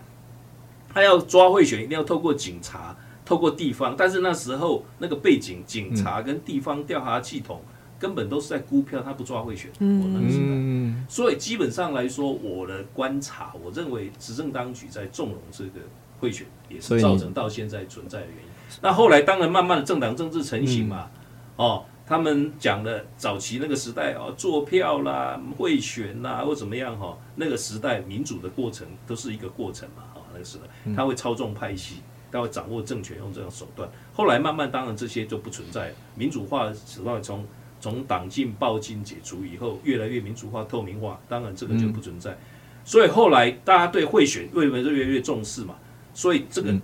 [0.92, 2.96] 他要抓贿选，一定要透过警察。
[3.22, 7.62] 透过地方，但是那时候那个背景，警察跟地方调查系统
[8.00, 9.70] 根本都是在估票，他不抓贿选。
[9.78, 15.80] 我那个时代，所以基本上来说，我的观察，我认为执政当局在纵容这个
[16.18, 18.50] 贿选，也是造成到现在存在的原因。
[18.80, 21.10] 那后来当然慢慢的政党政治成型嘛，
[21.54, 21.84] 哦。
[22.06, 30.64] 他们讲的早期那个时代哦，做票啦、贿选啦或怎么样哈，那个时代民主的过程都是一个过程嘛，哈，那个时代
[30.96, 31.98] 他会操纵派系，
[32.32, 33.88] 他会掌握政权，用这种手段。
[34.12, 37.46] 后来慢慢当然这些就不存在了，民主化的时代从
[37.80, 42.36] 从党禁、报禁解除以后，越来越民主化、透明化，当然这个就不存在。
[42.84, 45.74] 所以后来大家对贿选为什么越来越重视嘛？
[46.14, 46.74] 所以这个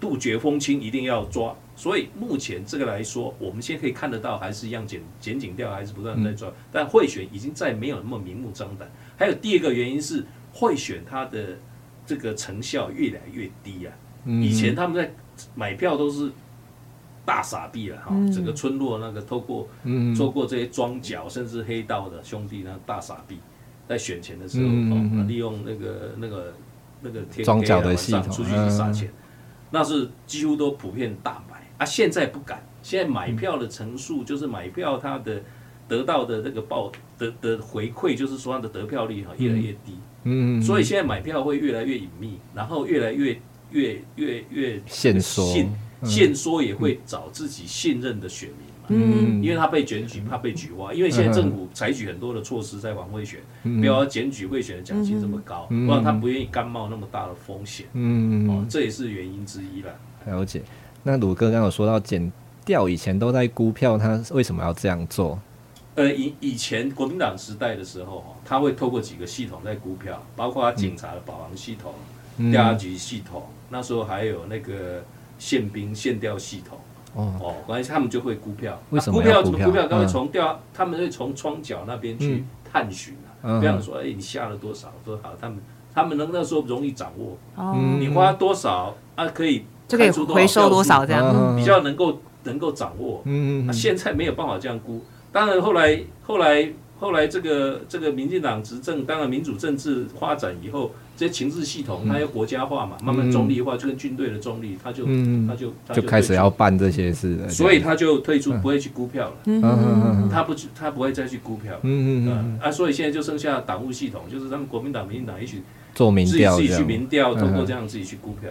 [0.00, 1.54] 杜绝风清一定要抓。
[1.74, 6.50] 所以目前这个来说，我们现在可以看得到，还是一样减减警调，还是不断在抓。
[6.72, 8.90] 但贿选已经再没有那么明目张胆。
[9.16, 11.58] 还有第二个原因是，贿选它的
[12.06, 13.92] 这个成效越来越低啊。
[14.24, 15.14] 以前他们在
[15.54, 16.32] 买票都是
[17.26, 19.68] 大傻逼了哈，整个村落那个透过
[20.16, 23.38] 做过这些庄脚甚至黑道的兄弟那大傻逼，
[23.86, 26.54] 在选钱的时候哦，利用那个那个
[27.02, 29.12] 那个庄脚的系统出去撒钱，
[29.70, 31.56] 那是几乎都普遍大买。
[31.78, 32.64] 啊，现在不敢。
[32.82, 35.42] 现在买票的层数，就是买票他的
[35.88, 39.98] 得到的那个报的的回馈，就是说他的得票率哈越来越低。
[40.22, 43.36] 嗯，所以现在买票会越来越隐秘，然后越来越
[43.72, 45.52] 越越越限缩，
[46.04, 48.86] 限缩也会找自己信任的选民嘛。
[48.88, 50.92] 嗯，因为他被检举，怕被举报。
[50.92, 57.86] 因为现在政府采取很多的措施在防贿选，不要检举贿选的奖金这么高，不然他不愿意甘冒那么大的风险。
[57.94, 59.92] 嗯，哦，这也是原因之一了。
[60.26, 60.62] 了解。
[61.02, 62.30] 那鲁哥刚刚有说到检
[62.64, 65.38] 调以前都在估票，他为什么要这样做？
[65.94, 71.94] 呃，以以前国民党时代的时候，哈，他会透过几个系统在估票，包括警察的保安系统、
[72.52, 75.02] 调查局系统，那时候还有那个
[75.38, 76.78] 宪兵宪调系统。
[77.14, 78.78] 哦哦，关系他们就会估票。
[78.90, 79.42] 为什么估票？
[79.42, 79.88] 怎么估票？
[79.88, 83.58] 他会从调，他们会从窗角那边去探寻啊。
[83.58, 85.32] 比方说，哎，你下了多少多好？
[85.40, 85.58] 他们
[85.94, 87.38] 他们能那时候容易掌握。
[87.54, 89.26] 哦，你花多少啊？
[89.28, 89.64] 可以。
[89.88, 93.22] 就可以回收多少这样，比较能够能够掌握。
[93.24, 93.72] 嗯嗯。
[93.72, 95.00] 现在没有办法这样估。
[95.30, 96.68] 当然后来后来
[96.98, 105.04] 后来这个这个民进党执政，当然民主政治发展以后，这些情治系统它要国家化嘛，慢慢中立化，就跟军队的中立，他就
[105.46, 107.48] 他就就开始要办这些事了。
[107.48, 109.36] 所以他就退出，不会去估票了。
[109.44, 109.62] 嗯。
[109.62, 111.78] 嗯他不他不会再去估票。
[111.82, 115.62] 嗯嗯啊，所以现在就剩下党务系统，就是他们国民党、民进党一起
[115.94, 118.50] 做民调，自己去民调，通过这样自己去估票。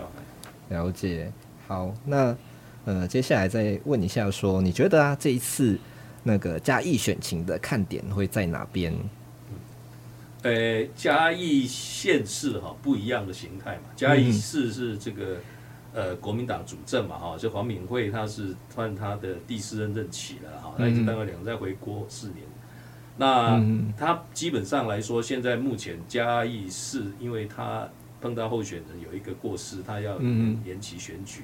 [0.69, 1.31] 了解，
[1.67, 2.35] 好，那
[2.85, 5.77] 呃，接下来再问一下，说你觉得啊，这一次
[6.27, 8.93] 那个嘉义选情的看点会在哪边？
[10.41, 15.37] 呃，嘉义县市哈不一样的形态嘛，嘉义市是这个
[15.93, 22.39] 呃国民党主政嘛哈，就黄敏惠他是算他的第四任任期了哈，他已经当了两任回国四年，
[23.17, 23.63] 那
[23.95, 27.87] 他基本上来说，现在目前嘉义市，因为他。
[28.21, 30.19] 碰到候选人有一个过失，他要
[30.65, 31.43] 延期选举，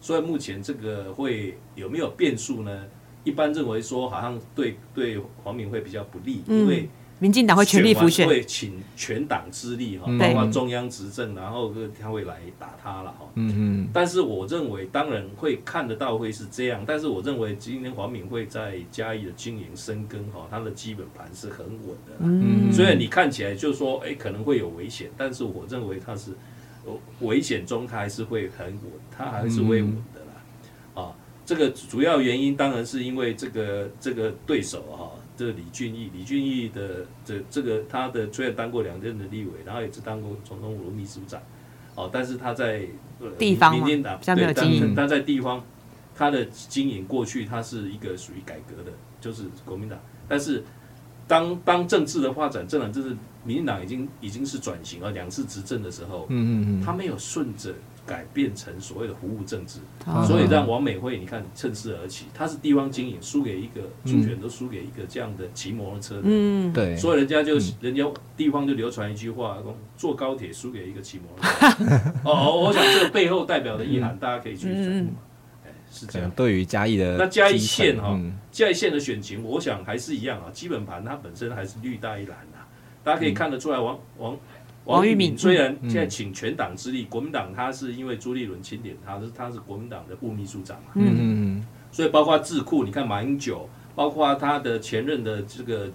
[0.00, 2.84] 所以目前这个会有没有变数呢？
[3.24, 6.88] 一般认为说，好像对对黄敏惠比较不利，因为。
[7.22, 13.28] 民进党会全力辅选，会请全党之力哈，包括中央执政，然后他会来打他了哈。
[13.34, 13.88] 嗯嗯。
[13.92, 22.14] 但是我认为，当然会看得到会是这样，但是我认为今天黄敏惠在嘉义的经营深耕哈，他的基本盘是很稳的。
[22.20, 22.72] 嗯。
[22.72, 26.32] 虽然你看起来就是说，哎，可能会有危险，但是我认为他是
[27.20, 28.80] 危险中他还是会很稳，
[29.14, 30.02] 他还是会稳
[31.50, 35.10] 这个主要原因当然是因为这个这个对手哈。
[35.36, 41.40] 这个李俊毅，李俊毅的这这个他的虽然当过两任的立委，然后也是当过总统府秘书长，
[41.94, 42.86] 哦，但是他在
[43.38, 45.64] 地方民进党对，但他在地方
[46.14, 49.98] 他的经营过去，他是一个属于改革的，就是国民党。
[50.28, 50.62] 但是
[51.26, 57.74] 当当政治的发展，政党就是民进党已经已经是转型了两次执政的时候，嗯嗯嗯，他没有顺着。
[58.06, 59.78] 改变成所谓的服务政治，
[60.26, 68.04] 所以让王美惠你看趁势而起，他是地方经营，输给一个主权都输给一个这样的骑摩托车的，嗯，对，所以人家就人家
[68.36, 71.96] 地方就流传一句话，说坐高铁输给一个骑摩托车。
[72.24, 75.12] 哦，我想这个背后代表的意涵，大家可以去揣摩。
[75.64, 76.28] 哎，是这样。
[76.32, 78.18] 对于嘉义的那嘉义县哈，
[78.50, 82.66] 嘉义县的选情，我想还是一样啊，基本盘它本身还是绿大一蓝啊，
[83.04, 84.32] 大家可以看得出来，王王。
[84.32, 84.38] 王
[85.04, 95.90] 玉敏虽然现在请全党之力，国民党他是因为朱立伦钦点他，是他是国民党的副秘书长嘛，嗯嗯，所以包括智库，你看马英九，包括他的前任的这个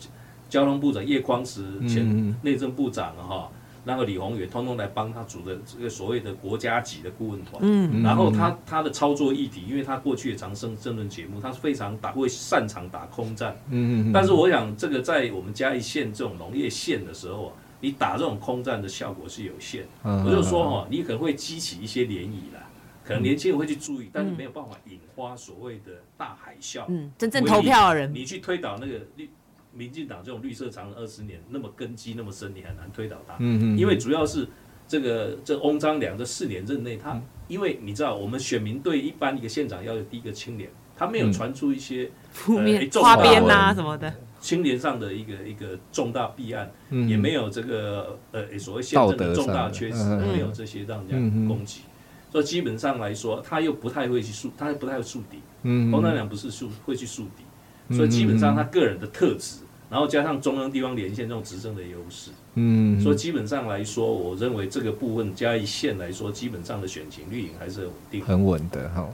[0.50, 3.50] 交通部长叶匡时，前内政部长哈，
[3.84, 7.60] 那个李鸿源通通来帮他组的这个所谓的国家级的顾问团。
[7.62, 13.56] 嗯，然后他他的操作议题，因为他过去也常上政论节目，他是非常打会擅长打空战。
[13.70, 14.12] 嗯嗯。
[14.14, 17.54] 但是我想，这个在我们嘉义县这种农业县的时候啊，
[17.86, 19.86] 你打这种空战的效果是有限。
[20.02, 22.68] 我就说哈，你可能会激起一些涟漪啦，
[23.04, 26.84] 可能年轻人会去注意，但是没有办法引发所谓的大海啸。
[26.88, 29.30] 嗯，真正投票的人，你去推倒那个绿
[29.72, 33.36] 民进党这种绿色长二十年那么根基那么深，你很难推倒他。
[33.38, 33.78] 嗯嗯。
[33.78, 34.48] 因为主要是
[34.88, 44.12] 这个这翁章良这四年任内，他因为你知道，我们选民对一般一个县长要有第一个清廉，他没有传出一些负面花边呐什么的。
[44.46, 51.82] 清廉上的一个一个重大弊案，嗯、也没有这个呃所谓宪政的重大缺失，嗯、没有这些让人家攻击。
[51.86, 51.90] 嗯、
[52.32, 55.40] 所以基本上来说，他又不太会去树，他不太会树敌。
[55.64, 57.44] 嗯，翁章梁不是树会去树敌，
[57.88, 69.10] 嗯、所以基本上他个人的特质，然后加上中央地方连线这种执政的优势，嗯，所以基本上来说，我认为这个部分加一线来说，基本上的选情绿营还是很稳定，很稳的哈。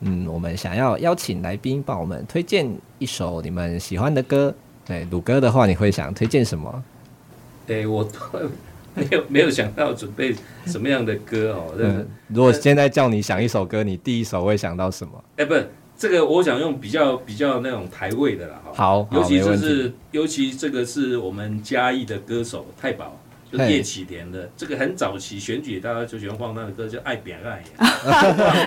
[0.00, 4.54] 嗯，我们想要邀请来宾帮我们推荐一首你们喜欢的歌。
[4.84, 6.84] 对，鲁哥的话，你会想推荐什么？
[7.66, 8.08] 对，我
[8.94, 10.34] 没有没有想到准备
[10.66, 11.74] 什么样的歌哦。
[11.78, 15.24] 嗯，如果现在叫你想一首歌，你第一首会想到什么？
[15.36, 18.60] 哎，不是这个，我想用比较比较那种台味的啦。
[18.74, 23.18] 好，尤其就是尤其这个是我们嘉义的歌手太保。
[23.50, 27.62] 就叶启田的这个很早期选举，大家就喜欢放那的歌，叫《爱扁爱》。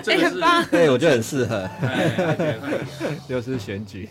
[0.02, 1.68] 这个是，对，我觉得很适合。
[1.82, 2.78] 爱扁爱，
[3.28, 4.08] 就是选举。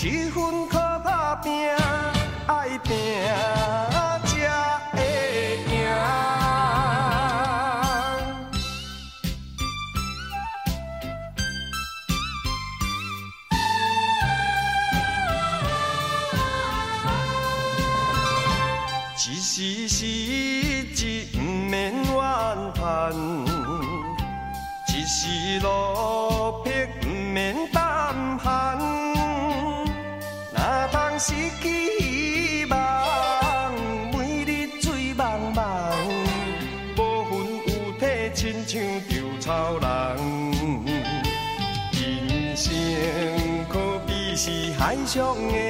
[0.00, 1.52] 七分靠打拼
[2.46, 2.96] 爱拼
[4.24, 4.38] 才
[4.94, 4.98] 会
[5.66, 5.76] 赢
[19.18, 23.12] 一时失志不免怨叹
[24.88, 25.89] 一时落
[45.14, 45.69] cho nghe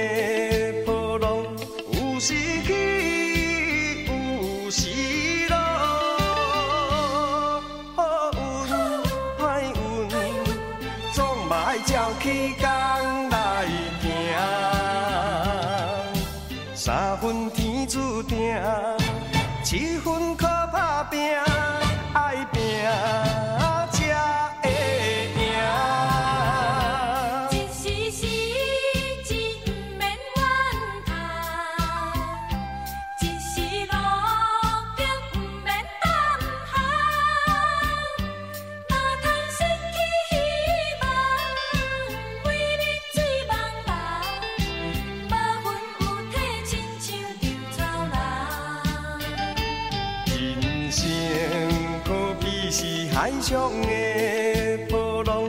[53.12, 55.42] 海上的波浪，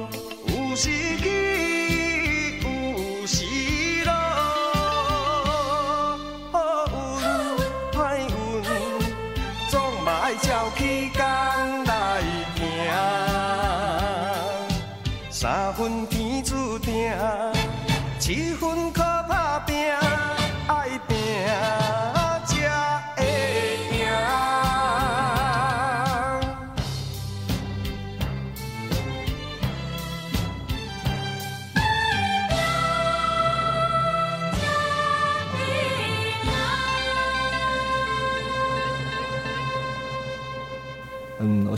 [0.47, 1.30] 有时起。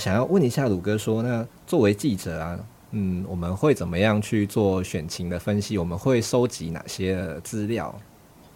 [0.03, 2.59] 想要问一下鲁哥说，那作为记者啊，
[2.91, 5.77] 嗯，我们会怎么样去做选情的分析？
[5.77, 7.97] 我们会收集哪些资料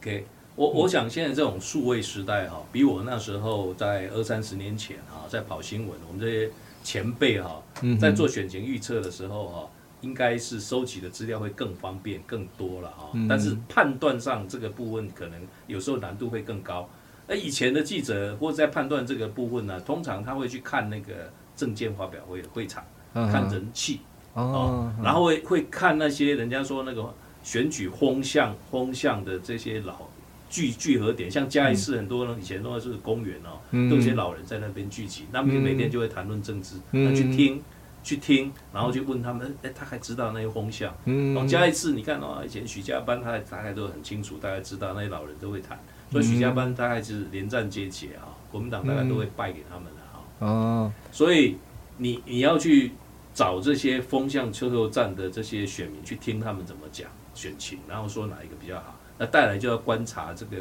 [0.02, 0.26] ？OK，
[0.58, 6.52] 我我想现在这种数位时代哈，比我那时候在二三十年前哈，在跑新闻，我们这些
[6.84, 7.64] 前辈哈，
[7.98, 9.70] 在做选情预测的时候哈。
[10.02, 16.88] 应该是收集的资料会更方便、更多了哈，但是判断上这个部分可能有时候难度会更高。
[17.28, 24.00] 那以前的记者或者在判断这个部分呢，通常他会去看那个政见发表会的会场，看人气
[24.34, 27.14] 哦，然后会会看那些人家说那个
[27.44, 30.08] 选举风向风向的这些老
[30.50, 33.60] 聚聚合点，像嘉义市很多人以前都是公园哦，
[33.90, 37.62] 都有些老人在那边聚集，那边每天就会谈论政治，那去听。
[38.04, 40.96] 去听，然后就问他们，哎，他还知道那些风向。
[41.04, 45.78] 嗯，然后加一次，你看哦，以前许家班，他大概都很清楚，大概知道那些老人都会谈。
[46.12, 50.46] 所以许家班大概就是连战皆捷啊，国民党大概都会败给他们了哈。
[50.46, 51.58] 哦，所以
[51.98, 52.92] 你你要去
[53.34, 59.00] 找这些风向车头站的这些选民去听他们怎么讲选情，然后说哪一个比较好。
[59.18, 60.58] 那带来就要观察这个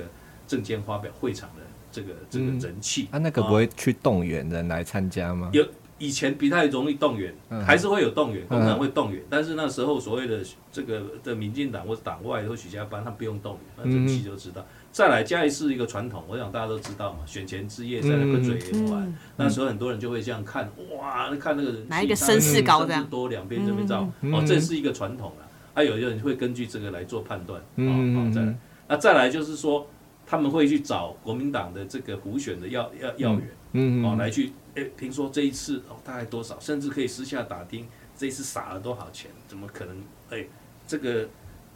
[0.47, 3.09] 政见发表会场的这个这个人气。
[3.11, 5.51] 啊，那个不会去动员人来参加吗？
[5.53, 5.67] 有。
[5.99, 7.35] 以前不太容易动员，
[7.65, 14.63] 还是会有动员，共产党会动员，但是那时候所谓的这个的民进党或者党外或许家班，他不用动员，那人气就知道。
[14.97, 25.47] 再来嘉义是一个传统，我想大家都知道嘛，选前之夜在那个嘴边玩，那时候很多人就会这样看，哇，看那个人，哪一个声势高这样，多两边这边照，哦，这是一个传统了。
[25.75, 29.87] 还有有人会根据这个来做判断，哦，再来，那再来就是说，
[30.27, 33.39] 他们会去找国民党的这个补选的要要要
[33.73, 34.55] 员，哦，来去。
[34.77, 36.59] 哎，听说这一次哦，大概多少？
[36.59, 37.87] 甚至可以私下打听
[38.17, 39.31] 这一次撒了多少钱？
[39.47, 39.95] 怎么可能？
[40.31, 40.47] 哎，
[40.87, 41.29] 这个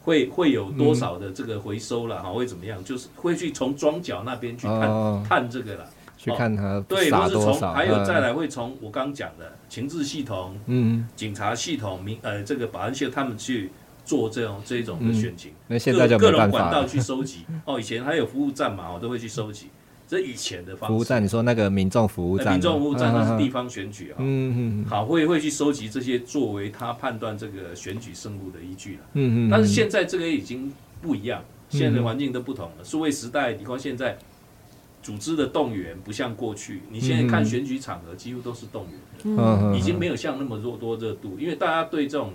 [0.02, 2.30] 会会有多少的这个回收了哈？
[2.30, 2.82] 会怎么样？
[2.82, 5.86] 就是会去从庄脚那边去看看这个了，
[6.16, 13.70] 去看它对，或是从还有再来会从我刚讲的情治系统、嗯，警察系统、民呃这个保安系统他们去
[14.04, 17.78] 做这种这种的选情，那现在就各种管道去收集哦。
[17.78, 19.68] 以前还有服务站嘛，我都会去收集。
[20.10, 34.18] 这以前的方式，服务站，你说那个民众服务站，民众服务站那是地方选举啊，嗯嗯，好，会会去收集这些作为他判断这个选举胜负的依据了，嗯嗯，但是现在这个已经不一样，现在的环境都不同了，数位时代，你看现在
[35.00, 42.32] 组织的动员不像过去，你现在看选举场合几乎都是动员已经没有像那么多多热度，因为大家对这种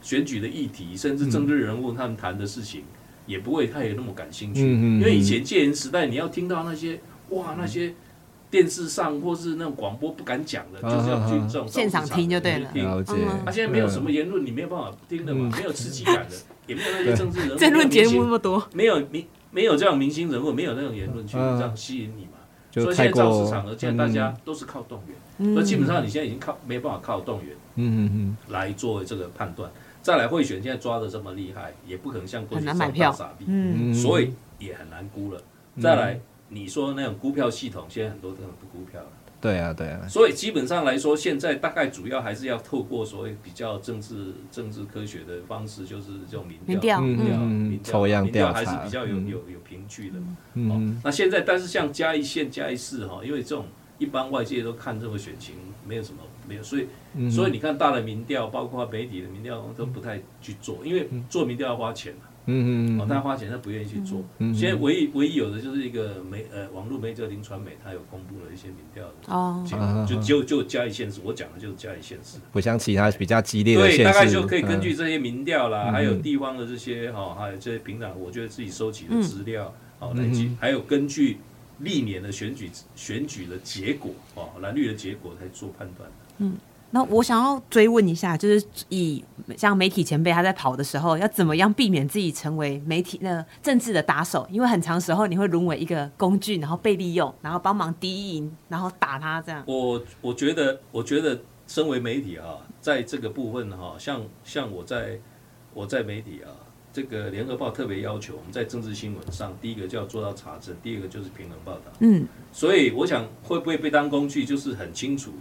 [0.00, 2.84] 选举的议题，甚至政治人物他们谈的事情。
[3.26, 4.98] 也不会太有那么感兴趣，嗯。
[4.98, 6.98] 因为以前戒严时代，你要听到那些
[7.30, 7.94] 哇，那些
[8.50, 12.70] 电视上或是那种广播不敢讲的，就是要去这种现场听就对了。
[13.44, 17.58] 他现在没有什么言论，你没有办法听的嘛，没有刺激感的， 也没有那些政治人物。
[17.58, 22.30] 政论节目那么多，没有明没有这样明星人物，没有那种言论去这样吸引你嘛。
[22.70, 29.70] 所以现在造市场合，现在大家都是靠动员，所以基本上你现在已经靠没办法靠动员，嗯嗯嗯，来做这个判断。
[30.00, 32.78] 再来贿选，现在抓的这么厉害，也不可能像过去这么
[33.12, 35.40] 傻逼，嗯，所以也很难估了。
[35.80, 39.08] 再来，你说那种估票系统，现在很多都很不估票了。
[39.40, 40.06] 对啊，对啊。
[40.08, 50.36] 所以基本上来说，现在大概主要还是要透过所谓比较政治、政治科学的方式，就是这种民调、民调、民调、抽样调查，还是比较有有有凭据的嘛。
[50.54, 51.00] 嗯。
[51.04, 53.66] 那现在，但是像嘉义县、嘉义市哈，因为这种
[53.98, 55.54] 一般外界都看这个选情，
[55.86, 56.18] 没有什么。
[56.48, 56.86] 没有，所以
[57.30, 62.20] 所以你看大的民调，包括媒体的民调都不太去做，因为做民调要花钱嘛。
[62.50, 64.24] 嗯嗯哦，他花钱，他不愿意去做。
[64.54, 73.82] 现在唯一唯一有的就是一个媒呃网络媒体林传媒，他有公布了一些民调的哦，就就就嘉义县市，我讲的就是嘉义县市，不像其他比较激烈的。
[73.82, 81.36] 对，大概就可以根据这些民调啦，还有地方的这些哈，还有这些平常我觉得自己收集的资料，好来去，还有根据
[81.80, 86.10] 历年的选举选举的结果哦，蓝绿的结果来做判断。
[86.38, 86.56] 嗯，
[86.90, 89.22] 那我想要追问一下，就是以
[89.56, 94.46] 像媒体前辈他在跑的时候，要怎么样避免自己成为媒体那政治的打手？
[94.50, 99.62] 因为很长时候你会沦为一个工具，然后被利用，然后帮忙低音，然后打他这样。
[99.66, 105.18] 我我觉得，我觉得身为媒体啊，在这个部分哈，像像我在
[105.74, 106.48] 我在媒体啊，
[106.90, 111.92] 这个联合报特别要求我们在政治新闻上，第一个就要做到查证，第二个就是平衡报道。
[111.98, 115.32] 嗯，所以我想会不会被当工具，就是很清楚。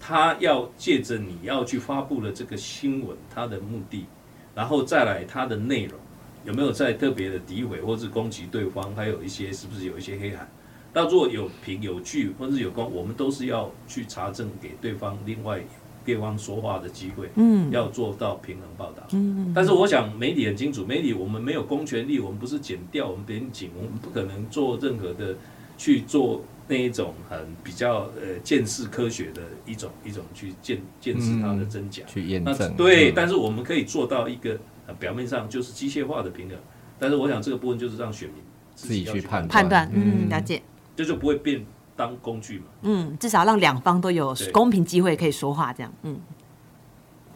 [0.00, 4.06] 他要借着你要去发布的这个新闻，他的目的，
[4.54, 5.98] 然后再来他的内容
[6.44, 10.48] 有没有在特别的诋毁或是攻击对方，还有一些是不是有一些黑函？
[10.92, 15.60] 那如果有凭有据或是有关，我们都是要去查证，给对方另外
[16.04, 17.28] 对方说话的机会。
[17.34, 19.02] 嗯，要做到平衡报道。
[19.12, 25.34] 嗯，但是我想媒体很清楚，媒体我们没有公权力，我们不是剪掉，我们边警，我们不可能做任何的。
[25.78, 32.74] 去做那一种很比较呃见识科学的一种一种去见见识它的真假，嗯、去验证。
[32.76, 36.58] 对、嗯，但是我们可以做到一个、呃、表面上就是机械化的平衡，
[36.98, 38.42] 但是我想这个部分就是让选民
[38.74, 40.60] 自己去判判断，嗯，了解，
[40.94, 41.64] 这就不会变
[41.96, 46.20] 当工具嘛，嗯，至少让两方都有公平机会可以说话，这样，嗯，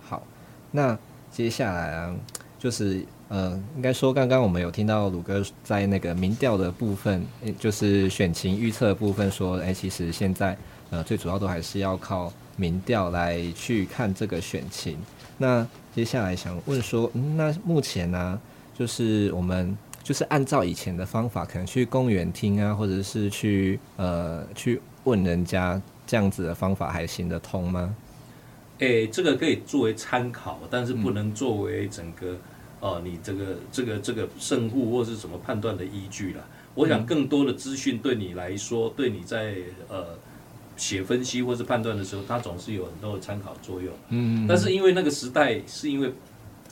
[0.03, 0.23] 好，
[0.73, 0.99] 那
[1.31, 2.15] 接下来啊，
[2.59, 3.07] 就是。
[3.33, 7.25] 呃，应该说，刚刚我们有听到鲁哥在那个民调的部分，
[7.59, 10.55] 就是选情预测的部分，说，哎，其实现在
[10.91, 14.99] 呃，最主要都还是要靠民调来去看这个选情。
[15.39, 18.39] 那接下来想问说，嗯，那目前呢，
[18.79, 27.97] 就是我们就是按照以前的方法，可能去公园听啊，或者是去呃去问人家这样子的方法，还行得通吗？
[28.81, 32.37] 哎，这个可以作为参考，但是不能作为整个。
[32.83, 36.41] 哦，你这个这个这个胜负或是什么判断的依据啦？
[36.75, 39.55] 我想更多的资讯对你来说，对你在
[39.89, 40.19] 呃
[40.77, 43.95] 写分析或是判断的时候，它总是有很多的参考作用。
[44.09, 46.13] 嗯，但是因为那个时代是因为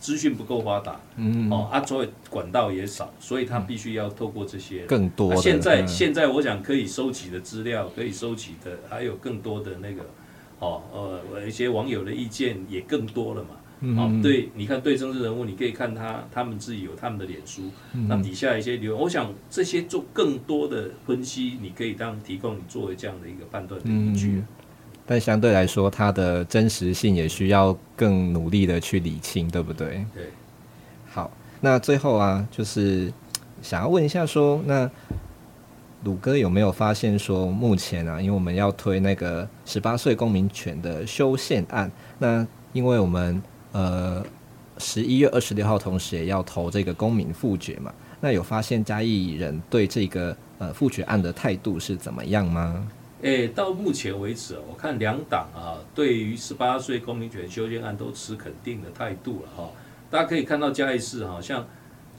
[0.00, 5.36] 资讯不够发达，嗯，哦，啊，所以管道也少，所以他必须要透过这些更多。
[5.36, 10.02] 现在现在我想可以收集的资料，可以收集的还有更多的那个
[10.58, 13.50] 哦呃一些网友的意见也更多了嘛。
[13.80, 17.62] 嗯、哦，对，你看对政治人物，你可以看他，他们自己有他们的脸书，
[17.94, 24.46] 嗯、那底下一些留言，我想这些做更多的分析，你可以当提供你作为这样的一个判断的依据、嗯。
[25.06, 30.04] 但相对来说，它的真实性也需要更努力的去理清，对不对？
[30.14, 30.24] 对。
[31.08, 33.12] 好，那最后啊，就是
[33.62, 34.88] 想要问一下说，那
[36.04, 43.42] 鲁哥有没有发现说，目前啊，因为我们要推那个十八岁公民权的修宪案，那因为我们
[43.72, 44.24] 呃，
[44.78, 47.92] 十一月二十六号，同时也要投这个公民复决嘛？
[48.20, 52.86] 那有发现嘉义人对这个呃复决案的态度是怎么样吗？
[53.22, 59.70] 诶、到目前为止，我看两党啊，对于十八岁公民权修宪案都持肯定的态度了哈。
[60.10, 61.66] 大家可以看到嘉义市好像。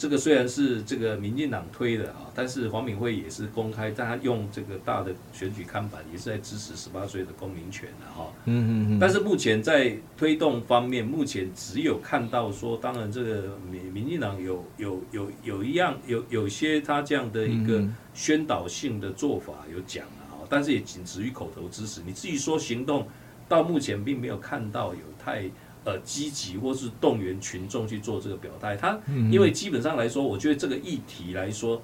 [0.02, 8.28] 这个虽然是这个民进党推的啊，但是黄敏惠也是公开，但他用这个大的选举看板，也是在支持十八岁的公民权的哈。
[8.46, 9.00] 嗯嗯嗯。
[9.00, 22.02] 但是目前在推动方面，目前只有看到说，当然这个民民进党有有有有一样有有些他这样的一个宣导性的做法有讲啊，但是也仅止于口头支持。
[22.04, 23.08] 你至于说行动，
[23.48, 25.44] 到目前并没有看到有太。
[25.84, 29.00] 呃，积极或是动员群众去做这个表态，他
[29.32, 31.82] 因为基本上来说，我觉得这个议题来说，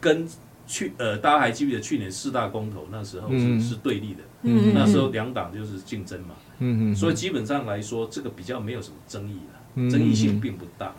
[0.00, 0.26] 跟
[0.66, 10.92] 去呃，大家还记不记得去年四大公投那时候是是对立的，嗯那时候两党就是竞争嘛，嗯嗯，所以基本上来说，这个比较没有什么争议了，争议性并不大，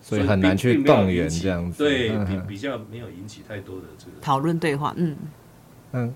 [0.00, 5.16] 所以很难去动员这样子，对，比比较没有引起太多的这个讨论对话，嗯。
[5.92, 6.14] 嗯。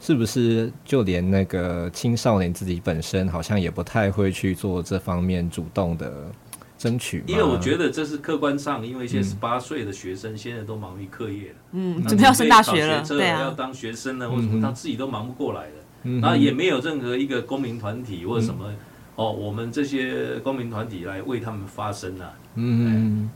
[0.00, 6.32] 是不是就连那个青少年自己本身好像也不太会去做这方面主动的
[6.78, 7.22] 争取？
[7.26, 15.72] 因为我觉得这是客观上，因为一些十八岁的学生现在都忙于课业了，嗯，准备要升大学了，对啊，要当学生了，或什么他自己都忙不过来了，
[16.04, 18.76] 嗯，然后也没有任何一个公民团体或者什么、嗯、
[19.16, 23.28] 哦，我们这些公民团体来为他们发声啊，嗯，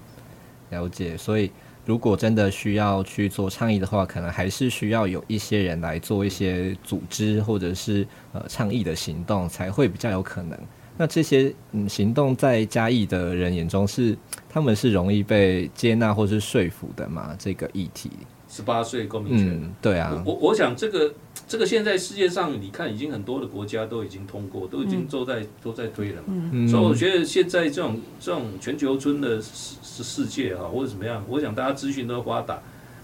[0.71, 1.53] 了解，所以。
[1.87, 10.59] 如果真的需要去做倡议的话，可能还是需要有一些人来做一些组织或者是呃倡议的行动，才会比较有可能。
[10.97, 14.17] 那这些嗯行动在嘉义的人眼中是
[14.49, 17.35] 他们是容易被接纳或是说服的吗？
[17.39, 18.11] 这个议题，
[18.55, 21.13] 十八岁公民权，嗯，对啊，我我想这个。
[21.47, 26.29] 这个现在世界上，你看已经很多的国家都已经通过，都已经都在、嗯、都在推了嘛。
[26.53, 32.59] 嗯、所以我觉得现在这种这种全球村的世世界哈，或者怎么样，我想大家资讯都发达，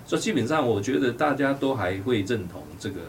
[0.06, 3.00] 所以基本上我觉得大家都还会认同这个，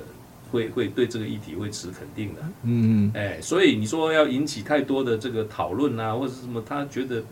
[0.51, 2.41] 会会对这个议题会持肯定的。
[2.63, 3.11] 嗯嗯。
[3.15, 7.23] 哎，所以你说要引起太多的这个讨论啊，或者什么，他觉得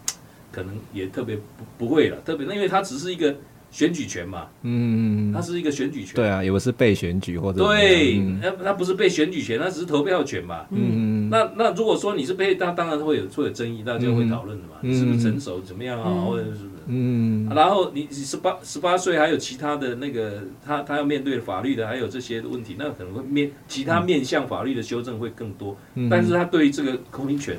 [0.54, 1.42] 可能也特别不
[1.78, 3.36] 不会了，特别因为它只是一个。
[3.72, 25.78] 选举权嘛，嗯，它是一个选举权，对啊，也不是被选举或者对，那它不是被选举权，那只是投票权嘛，嗯，那那如果说你是被，那当然会有会有争议，大家会讨论的嘛，你是不是成熟怎么样啊，或者是不是，嗯，然后你十八十八岁还有其他的那个他他要面对法律的还有这些问题，那可能会面其他面向法律的修正会更多，
[26.10, 27.58] 但是他对于这个公民权。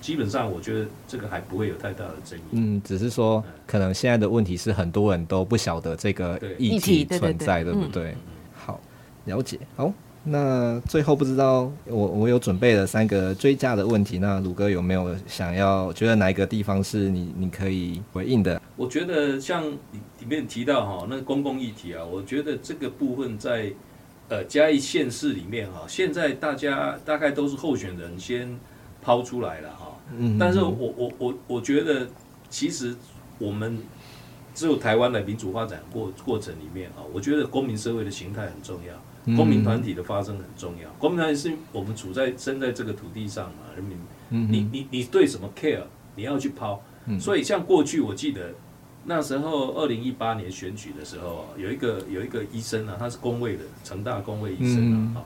[0.00, 2.42] 基本上，我觉得这个还不会有太大的争议。
[2.52, 8.14] 嗯，只是说，可能现在的问题是很多人都不晓得这个议题存在，对不对？
[8.54, 8.80] 好，
[9.24, 9.58] 了解。
[9.76, 9.92] 好，
[10.24, 18.60] 那最后不知道我我有准备了三个追加的问题，那鲁哥有没有想要觉得哪一个地方是你你可以回应的？
[18.76, 23.72] 我觉得像里里面提到哈，那公共议题啊，我觉得这个部分在
[24.28, 28.58] 呃嘉义县市里面哈，现在大家大概都是候选人先
[29.00, 29.85] 抛出来了哈，
[30.16, 32.06] 嗯，但是我我我我觉得
[32.50, 32.94] 其实
[33.38, 33.78] 我们
[34.54, 38.94] 只有台湾的民主发展过过程里面啊，我觉得公民社会的形态很重要。
[39.36, 40.88] 公民团体的发生很重要。
[41.00, 43.98] 公民团体是我们处在生在这个土地上嘛，人民，
[44.28, 45.82] 你你你对什么 care，
[46.14, 46.80] 你要去抛。
[47.18, 48.54] 所以像过去我记得
[49.04, 55.24] 那时候二零一八年选举的时候，有一个有一个医生啊，他是公卫的成大公卫医生啊，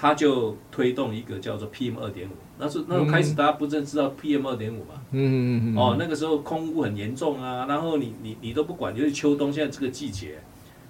[0.00, 2.32] 他就推动一个叫做 PM 二点五。
[2.58, 10.38] 那是那时候开始大家不正知道 PM 二点五嘛，嗯嗯嗯哦，那个时候空污很严重啊，然后你你你都不管，就是秋冬现在这个季节，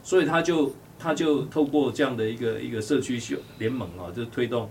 [0.03, 0.73] 所以他就。
[1.03, 4.69] 他就透过这样的一个一个社区秀联盟啊，就推动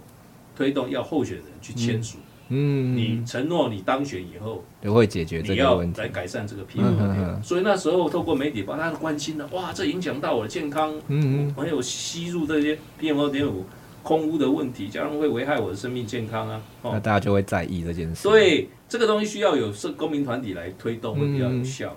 [0.55, 2.19] 推动要候选人去签署，
[2.49, 7.41] 嗯，你承诺你当选以后就会解决这个问题，你要来改善这个 PM 二点五。
[7.41, 13.65] 所以那时候透过媒体把大家关心了，哇，这影响到我的健康，嗯，还有吸入这些 PM 二点五
[14.03, 16.61] 空污的问题，这样会危害我的生命健康啊。
[16.83, 18.15] 那大家就会在意这件事。
[18.15, 21.95] 所以这个东西需要有社公民团体来推动会比较有效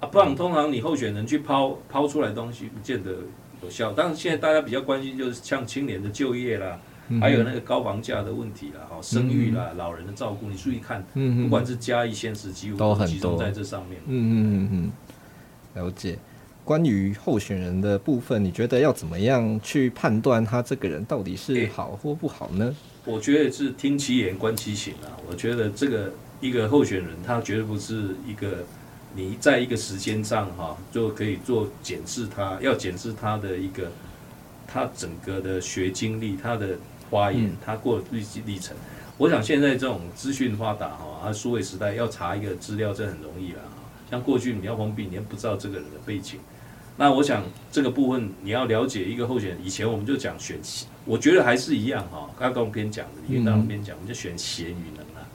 [0.00, 3.12] 啊，不然通常你候选人去抛抛出来的东西，不见得。
[3.60, 6.78] 有效，但是现在大家比较关心就是像青年的就业啦，
[7.20, 14.00] 还有那个高房价的问题啦，哈，生育啦，嗯、老人的照顾，你注意看，嗯、不管是嘉义县市，几乎都集中在这上面。
[14.06, 14.92] 嗯嗯嗯
[15.74, 16.16] 嗯，了解。
[16.68, 22.66] 关于候选人的部分，你觉得要怎么样去判断他这个人到底是好或不好呢？
[23.06, 25.16] 欸、我觉得是听其言观其行啊。
[25.26, 26.12] 我觉得这个
[26.42, 28.62] 一个候选人，他绝对不是一个。
[29.16, 33.90] 你在一个时间上哈，就可以做检视他，要检视他的一个，
[34.66, 36.76] 他整个的学经历，他的
[37.10, 38.76] 发言，他过的历历程。
[39.16, 43.82] 我想现在这种资讯发达哈，啊，数位时代要查一个资料，这很容易了哈。
[44.10, 46.38] 像过去你要封闭，你也不知道这个人的背景。
[46.98, 50.58] 那我想这个部分你要了解一个候选人，以前我们就讲选，
[51.04, 52.28] 我觉得还是一样哈。
[52.36, 55.26] 刚刚我们边讲的，因为刚刚边讲，我们就选贤与能啊。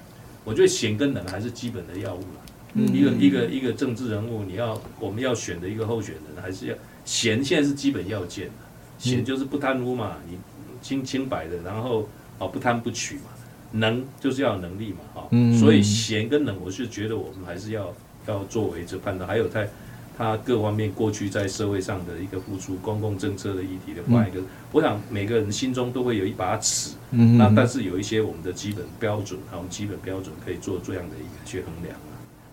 [0.43, 2.43] 我觉得贤跟能还是基本的要务了。
[2.75, 8.49] 一个一个一个政治人物，你要我们要选的一个候选人，还是要贤，现在是基本要件。
[8.97, 10.37] 贤就是不贪污嘛，你
[10.81, 12.09] 清清白的，然后
[12.39, 13.23] 哦不贪不取嘛，
[13.71, 15.29] 能就是要有能力嘛，哈。
[15.57, 17.93] 所以贤跟能，我是觉得我们还是要
[18.27, 19.27] 要作为这判断。
[19.27, 19.69] 还有在
[20.17, 24.39] 他各方面过去在社会上的一个付出，公共政策的议题的话，一个
[24.71, 26.91] 我想每个人心中都会有一把尺。
[27.09, 31.95] 那但是有一些我们的基本标准，我们基本标准可以做这样的一个去衡量。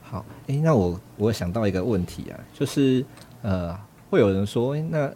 [0.03, 3.05] 好，诶、欸，那我我想到一个问题啊，就是
[3.43, 3.79] 呃，
[4.11, 5.11] 会有人说，那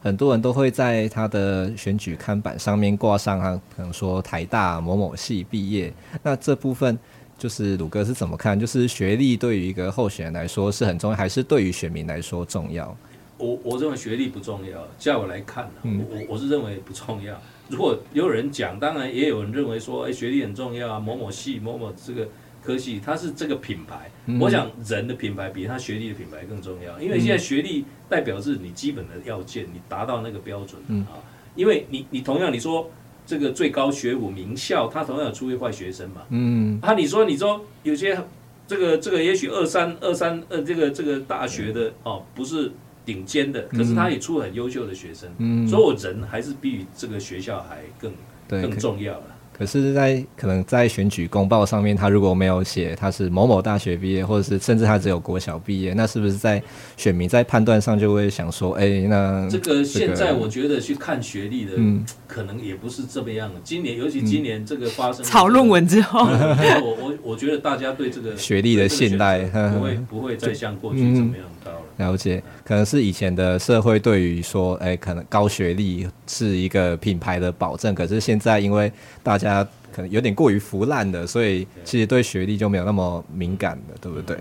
[0.00, 5.92] 很多人都会在他的选举看板上面挂上啊，可能说台大某某系毕业，
[6.22, 6.98] 那这部分
[7.38, 8.58] 就是鲁哥是怎么看？
[8.58, 12.94] 就是学历对于一个候选人来说是很重要，还是对于选民来说重要？
[13.38, 17.40] 我我认为学历不重要，叫我来看呢、啊，嗯、我我是认为不重要。
[17.68, 22.28] 如果有人讲，当然也有人认为说，哎、欸，学历很重要啊，某某系某某这个。
[22.60, 24.10] 科系，它是这个品牌。
[24.26, 31.14] 嗯、我想人的品牌比他学历的品牌更重要，因为现在学历代表是你基本的要件，你达到那个标准啊。
[31.14, 31.22] 嗯、
[31.54, 32.90] 因为你你同样你说
[33.28, 36.22] 这个最高学府名校，他同样有出一坏学生嘛。
[36.30, 36.78] 嗯。
[36.80, 38.18] 啊，你说你说有些
[38.66, 42.72] 这个这个也许二三二三呃这个这个大学的哦不是
[43.04, 45.28] 顶尖的，可是他也出很优秀的学生。
[45.36, 45.68] 嗯。
[45.68, 48.10] 所以我人还是比这个学校还更
[48.48, 49.36] 更重要了。
[49.58, 56.62] 可是，在可能在选举公报上面，他如果没有写他是某某大学毕业，或者是甚至他只有国小毕业，那是不是在
[56.96, 63.50] 选民在判断上就会想说，哎、欸，那这个现在我觉得去看学历的，嗯，可能也不是这么样。
[63.64, 71.80] 今年，尤其今年这个发生炒论文之后，我我我觉得大家对这个学历的信赖不会不会再像过去怎么样高了。
[71.98, 78.90] 了解，可能是以前的社会对于说，哎、欸，可能高学历是一个品牌的保证，可是现在因为
[79.22, 84.38] 大家可能有点过于腐烂的，所以其实对学历就没有那么敏感了，对不对？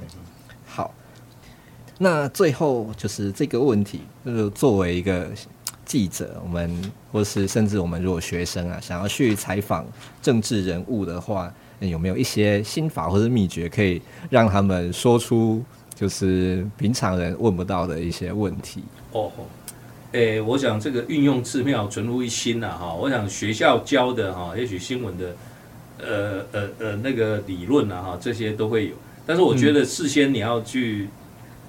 [0.67, 0.93] 好，
[1.97, 5.27] 那最后就是这个问题，就是作为一个
[5.83, 9.83] 记者，我们或是甚至我们如果学生啊，想要去采访
[10.21, 13.99] 政治人物的话，有没有一些心法或者秘诀，可以
[14.29, 15.65] 让他们说出？
[15.99, 18.83] 就是平常人问不到的一些问题
[19.13, 19.31] 哦。
[20.11, 22.93] 诶、欸，我想这个运用寺庙，存乎一心呐哈。
[22.93, 25.35] 我想学校教的哈，也许新闻的
[25.99, 28.93] 呃呃呃那个理论啊哈，这些都会有。
[29.25, 31.09] 但是我觉得事先你要去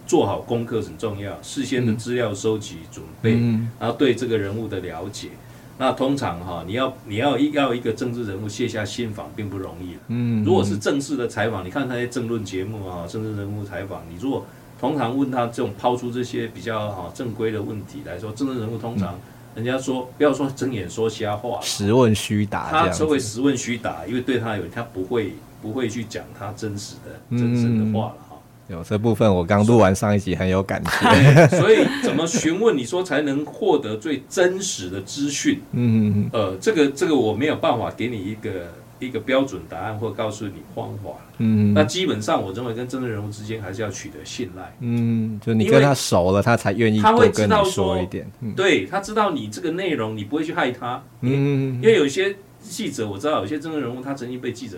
[0.06, 5.30] 做好功课很重要，事先的资料收集准备，嗯、然后对这个人物的了解。
[5.78, 9.96] 那通常哈，你要你要一要一个政治人物卸下心防，并不容易。
[10.08, 14.44] 嗯，如果是正式的采访，你看那些政论节目啊，政治人物采访，你如果
[14.80, 19.18] 通常问他这种抛出这些比较哈正规的问题来说，政治人物通常
[19.54, 28.14] 人家说不要说睁眼说瞎话，实问虚答，他称为实问虚答，因为对他有他不会不会去讲他真实的真实的话了。
[28.18, 28.24] 嗯
[28.68, 31.48] 有这部分，我刚录完上一集，很有感觉。
[31.58, 35.60] 所以怎么询问你说才能获得最真实的资讯？
[35.72, 41.10] 嗯嗯嗯，呃，这个这个我没有办法给你一个一个标准答案，或告诉你方法。
[41.38, 44.74] 嗯，那基本上我认为跟真正人物之间还是要取得信赖。
[44.80, 48.30] 嗯，就你跟他熟了，他才愿意多跟你说一点。
[48.54, 51.02] 对，他知道你这个内容，你不会去害他。
[51.22, 54.76] 嗯，因为有些记者我知道，有些真正人物他曾经被记者。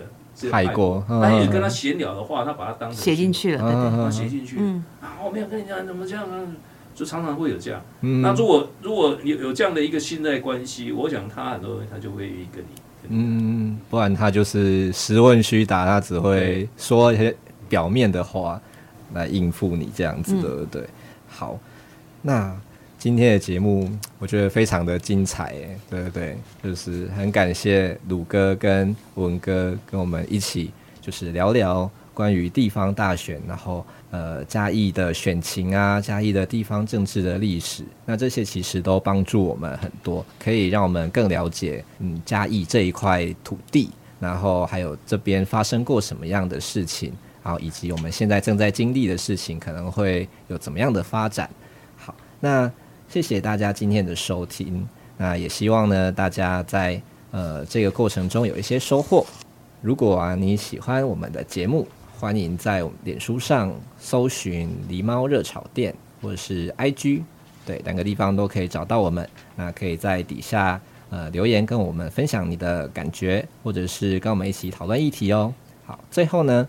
[0.49, 4.55] 太过，但你跟他闲聊的话，他把他当写进去了，对对，他写进去。
[4.59, 6.39] 嗯，啊，我没有跟你讲怎么这样啊，
[6.95, 7.81] 就常常会有这样。
[8.01, 12.81] 嗯，那如果如果有有这样的一个信赖关系，我想他很多人他就会跟你。
[13.09, 17.35] 嗯，不然他就是实问虚答，他只会说一些
[17.67, 18.61] 表面的话
[19.13, 20.87] 来应付你这样子，对不对？
[21.27, 21.59] 好，
[22.21, 22.55] 那。
[23.01, 23.89] 今天的节目
[24.19, 30.69] 我觉得非常的精彩，哎，对对对，就是很感谢鲁哥跟文哥跟我们一起，
[31.01, 43.89] 就是聊聊关于地方大选，然后呃嘉义的选情啊，嘉义的地方政治的历史，那这些其实都帮助我们很多，可以让我们更了解嗯嘉义这一块土地，
[44.19, 51.49] 然后还有这边发生过什么样的事情，然后以及我们现在正在经历的事情可能会有怎么样的发展。
[51.97, 52.71] 好，那。
[53.11, 54.87] 谢谢大家今天的收听，
[55.17, 57.01] 那也希望呢大家在
[57.31, 59.25] 呃这个过程中有一些收获。
[59.81, 61.85] 如果啊你喜欢我们的节目，
[62.17, 65.93] 欢迎在脸书上搜寻“狸猫热炒店”
[66.23, 67.23] 或者是 IG，
[67.65, 69.27] 对，两个地方都可以找到我们。
[69.57, 75.53] 那可以在底下呃留言跟我们分享你的感觉，或者是跟我们一起讨论议题哦。
[75.85, 76.65] 好，最后呢，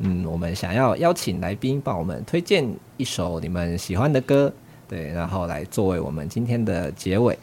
[0.00, 4.52] 嗯，我们想要邀请来宾帮我们推荐一首你们喜欢的歌。
[4.88, 7.38] 对，然后来作为我们今天的结尾。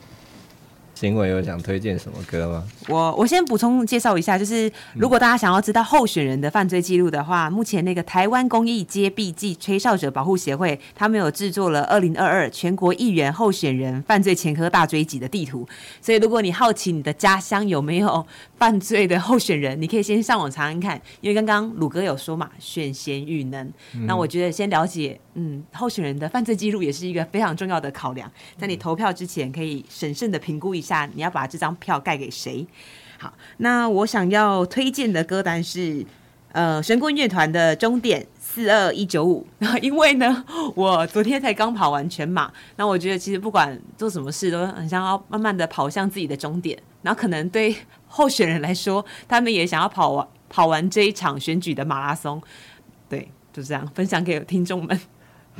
[0.96, 2.64] 新闻有想推荐什么歌吗？
[2.88, 15.68] 我我先补充介绍一下，就是如果大家想要知道候选人的犯罪记录的话，目前那个台湾公益揭弊暨吹哨者保护协会，他们有制作了二零二二全国议员候选人犯罪前科大追击的地图。
[16.00, 18.26] 所以如果你好奇你的家乡有没有
[18.64, 23.62] 犯罪的候选人，你可以先上网查看看，因为刚刚鲁哥有说嘛，选贤与能。
[23.94, 31.06] 嗯、那我觉得先了解，嗯，候选人的犯罪记录也是一个非常重要的考量，在你投票之前可以审慎的评估一下。
[31.14, 32.66] 你要把这张票盖给谁？
[33.20, 36.06] 好，那我想要推荐的歌单是
[36.54, 39.46] 呃神棍乐团的终点四二一九五。
[39.82, 46.82] 因为呢，我昨天才刚跑完全马，那我觉得其实不管做什么事，都很想要慢慢的跑向自己的终点。
[47.02, 47.76] 然后可能对
[48.16, 52.42] 候选人来说，他们也想要跑完跑完这一场选举的马拉松。
[53.10, 55.00] 对，就这样分享给听众们。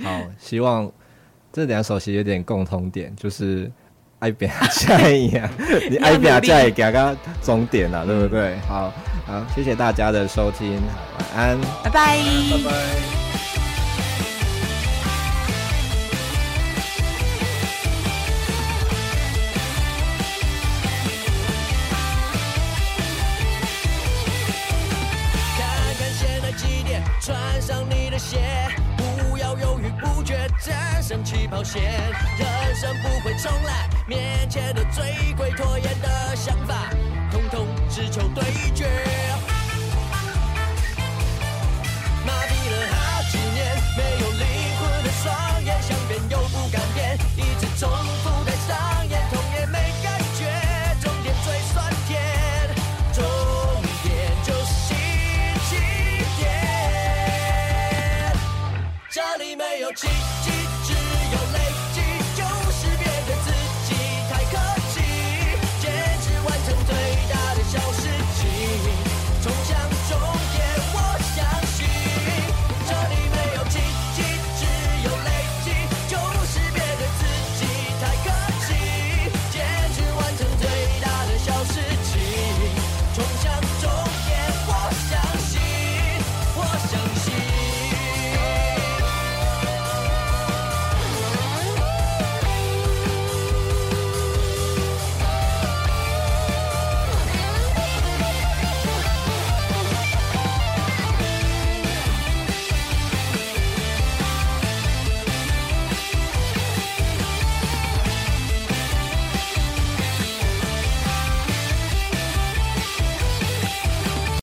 [0.02, 0.92] 好，希望
[1.52, 3.72] 这两首其实有点共同点，就是。
[4.20, 5.50] 爱拼才会赢，
[5.90, 8.58] 你爱拼才会行到终点了，对不对？
[8.60, 8.90] 好
[9.28, 10.80] 好，谢谢大家的收听，
[11.20, 12.18] 晚安，拜拜，
[12.50, 13.23] 拜拜。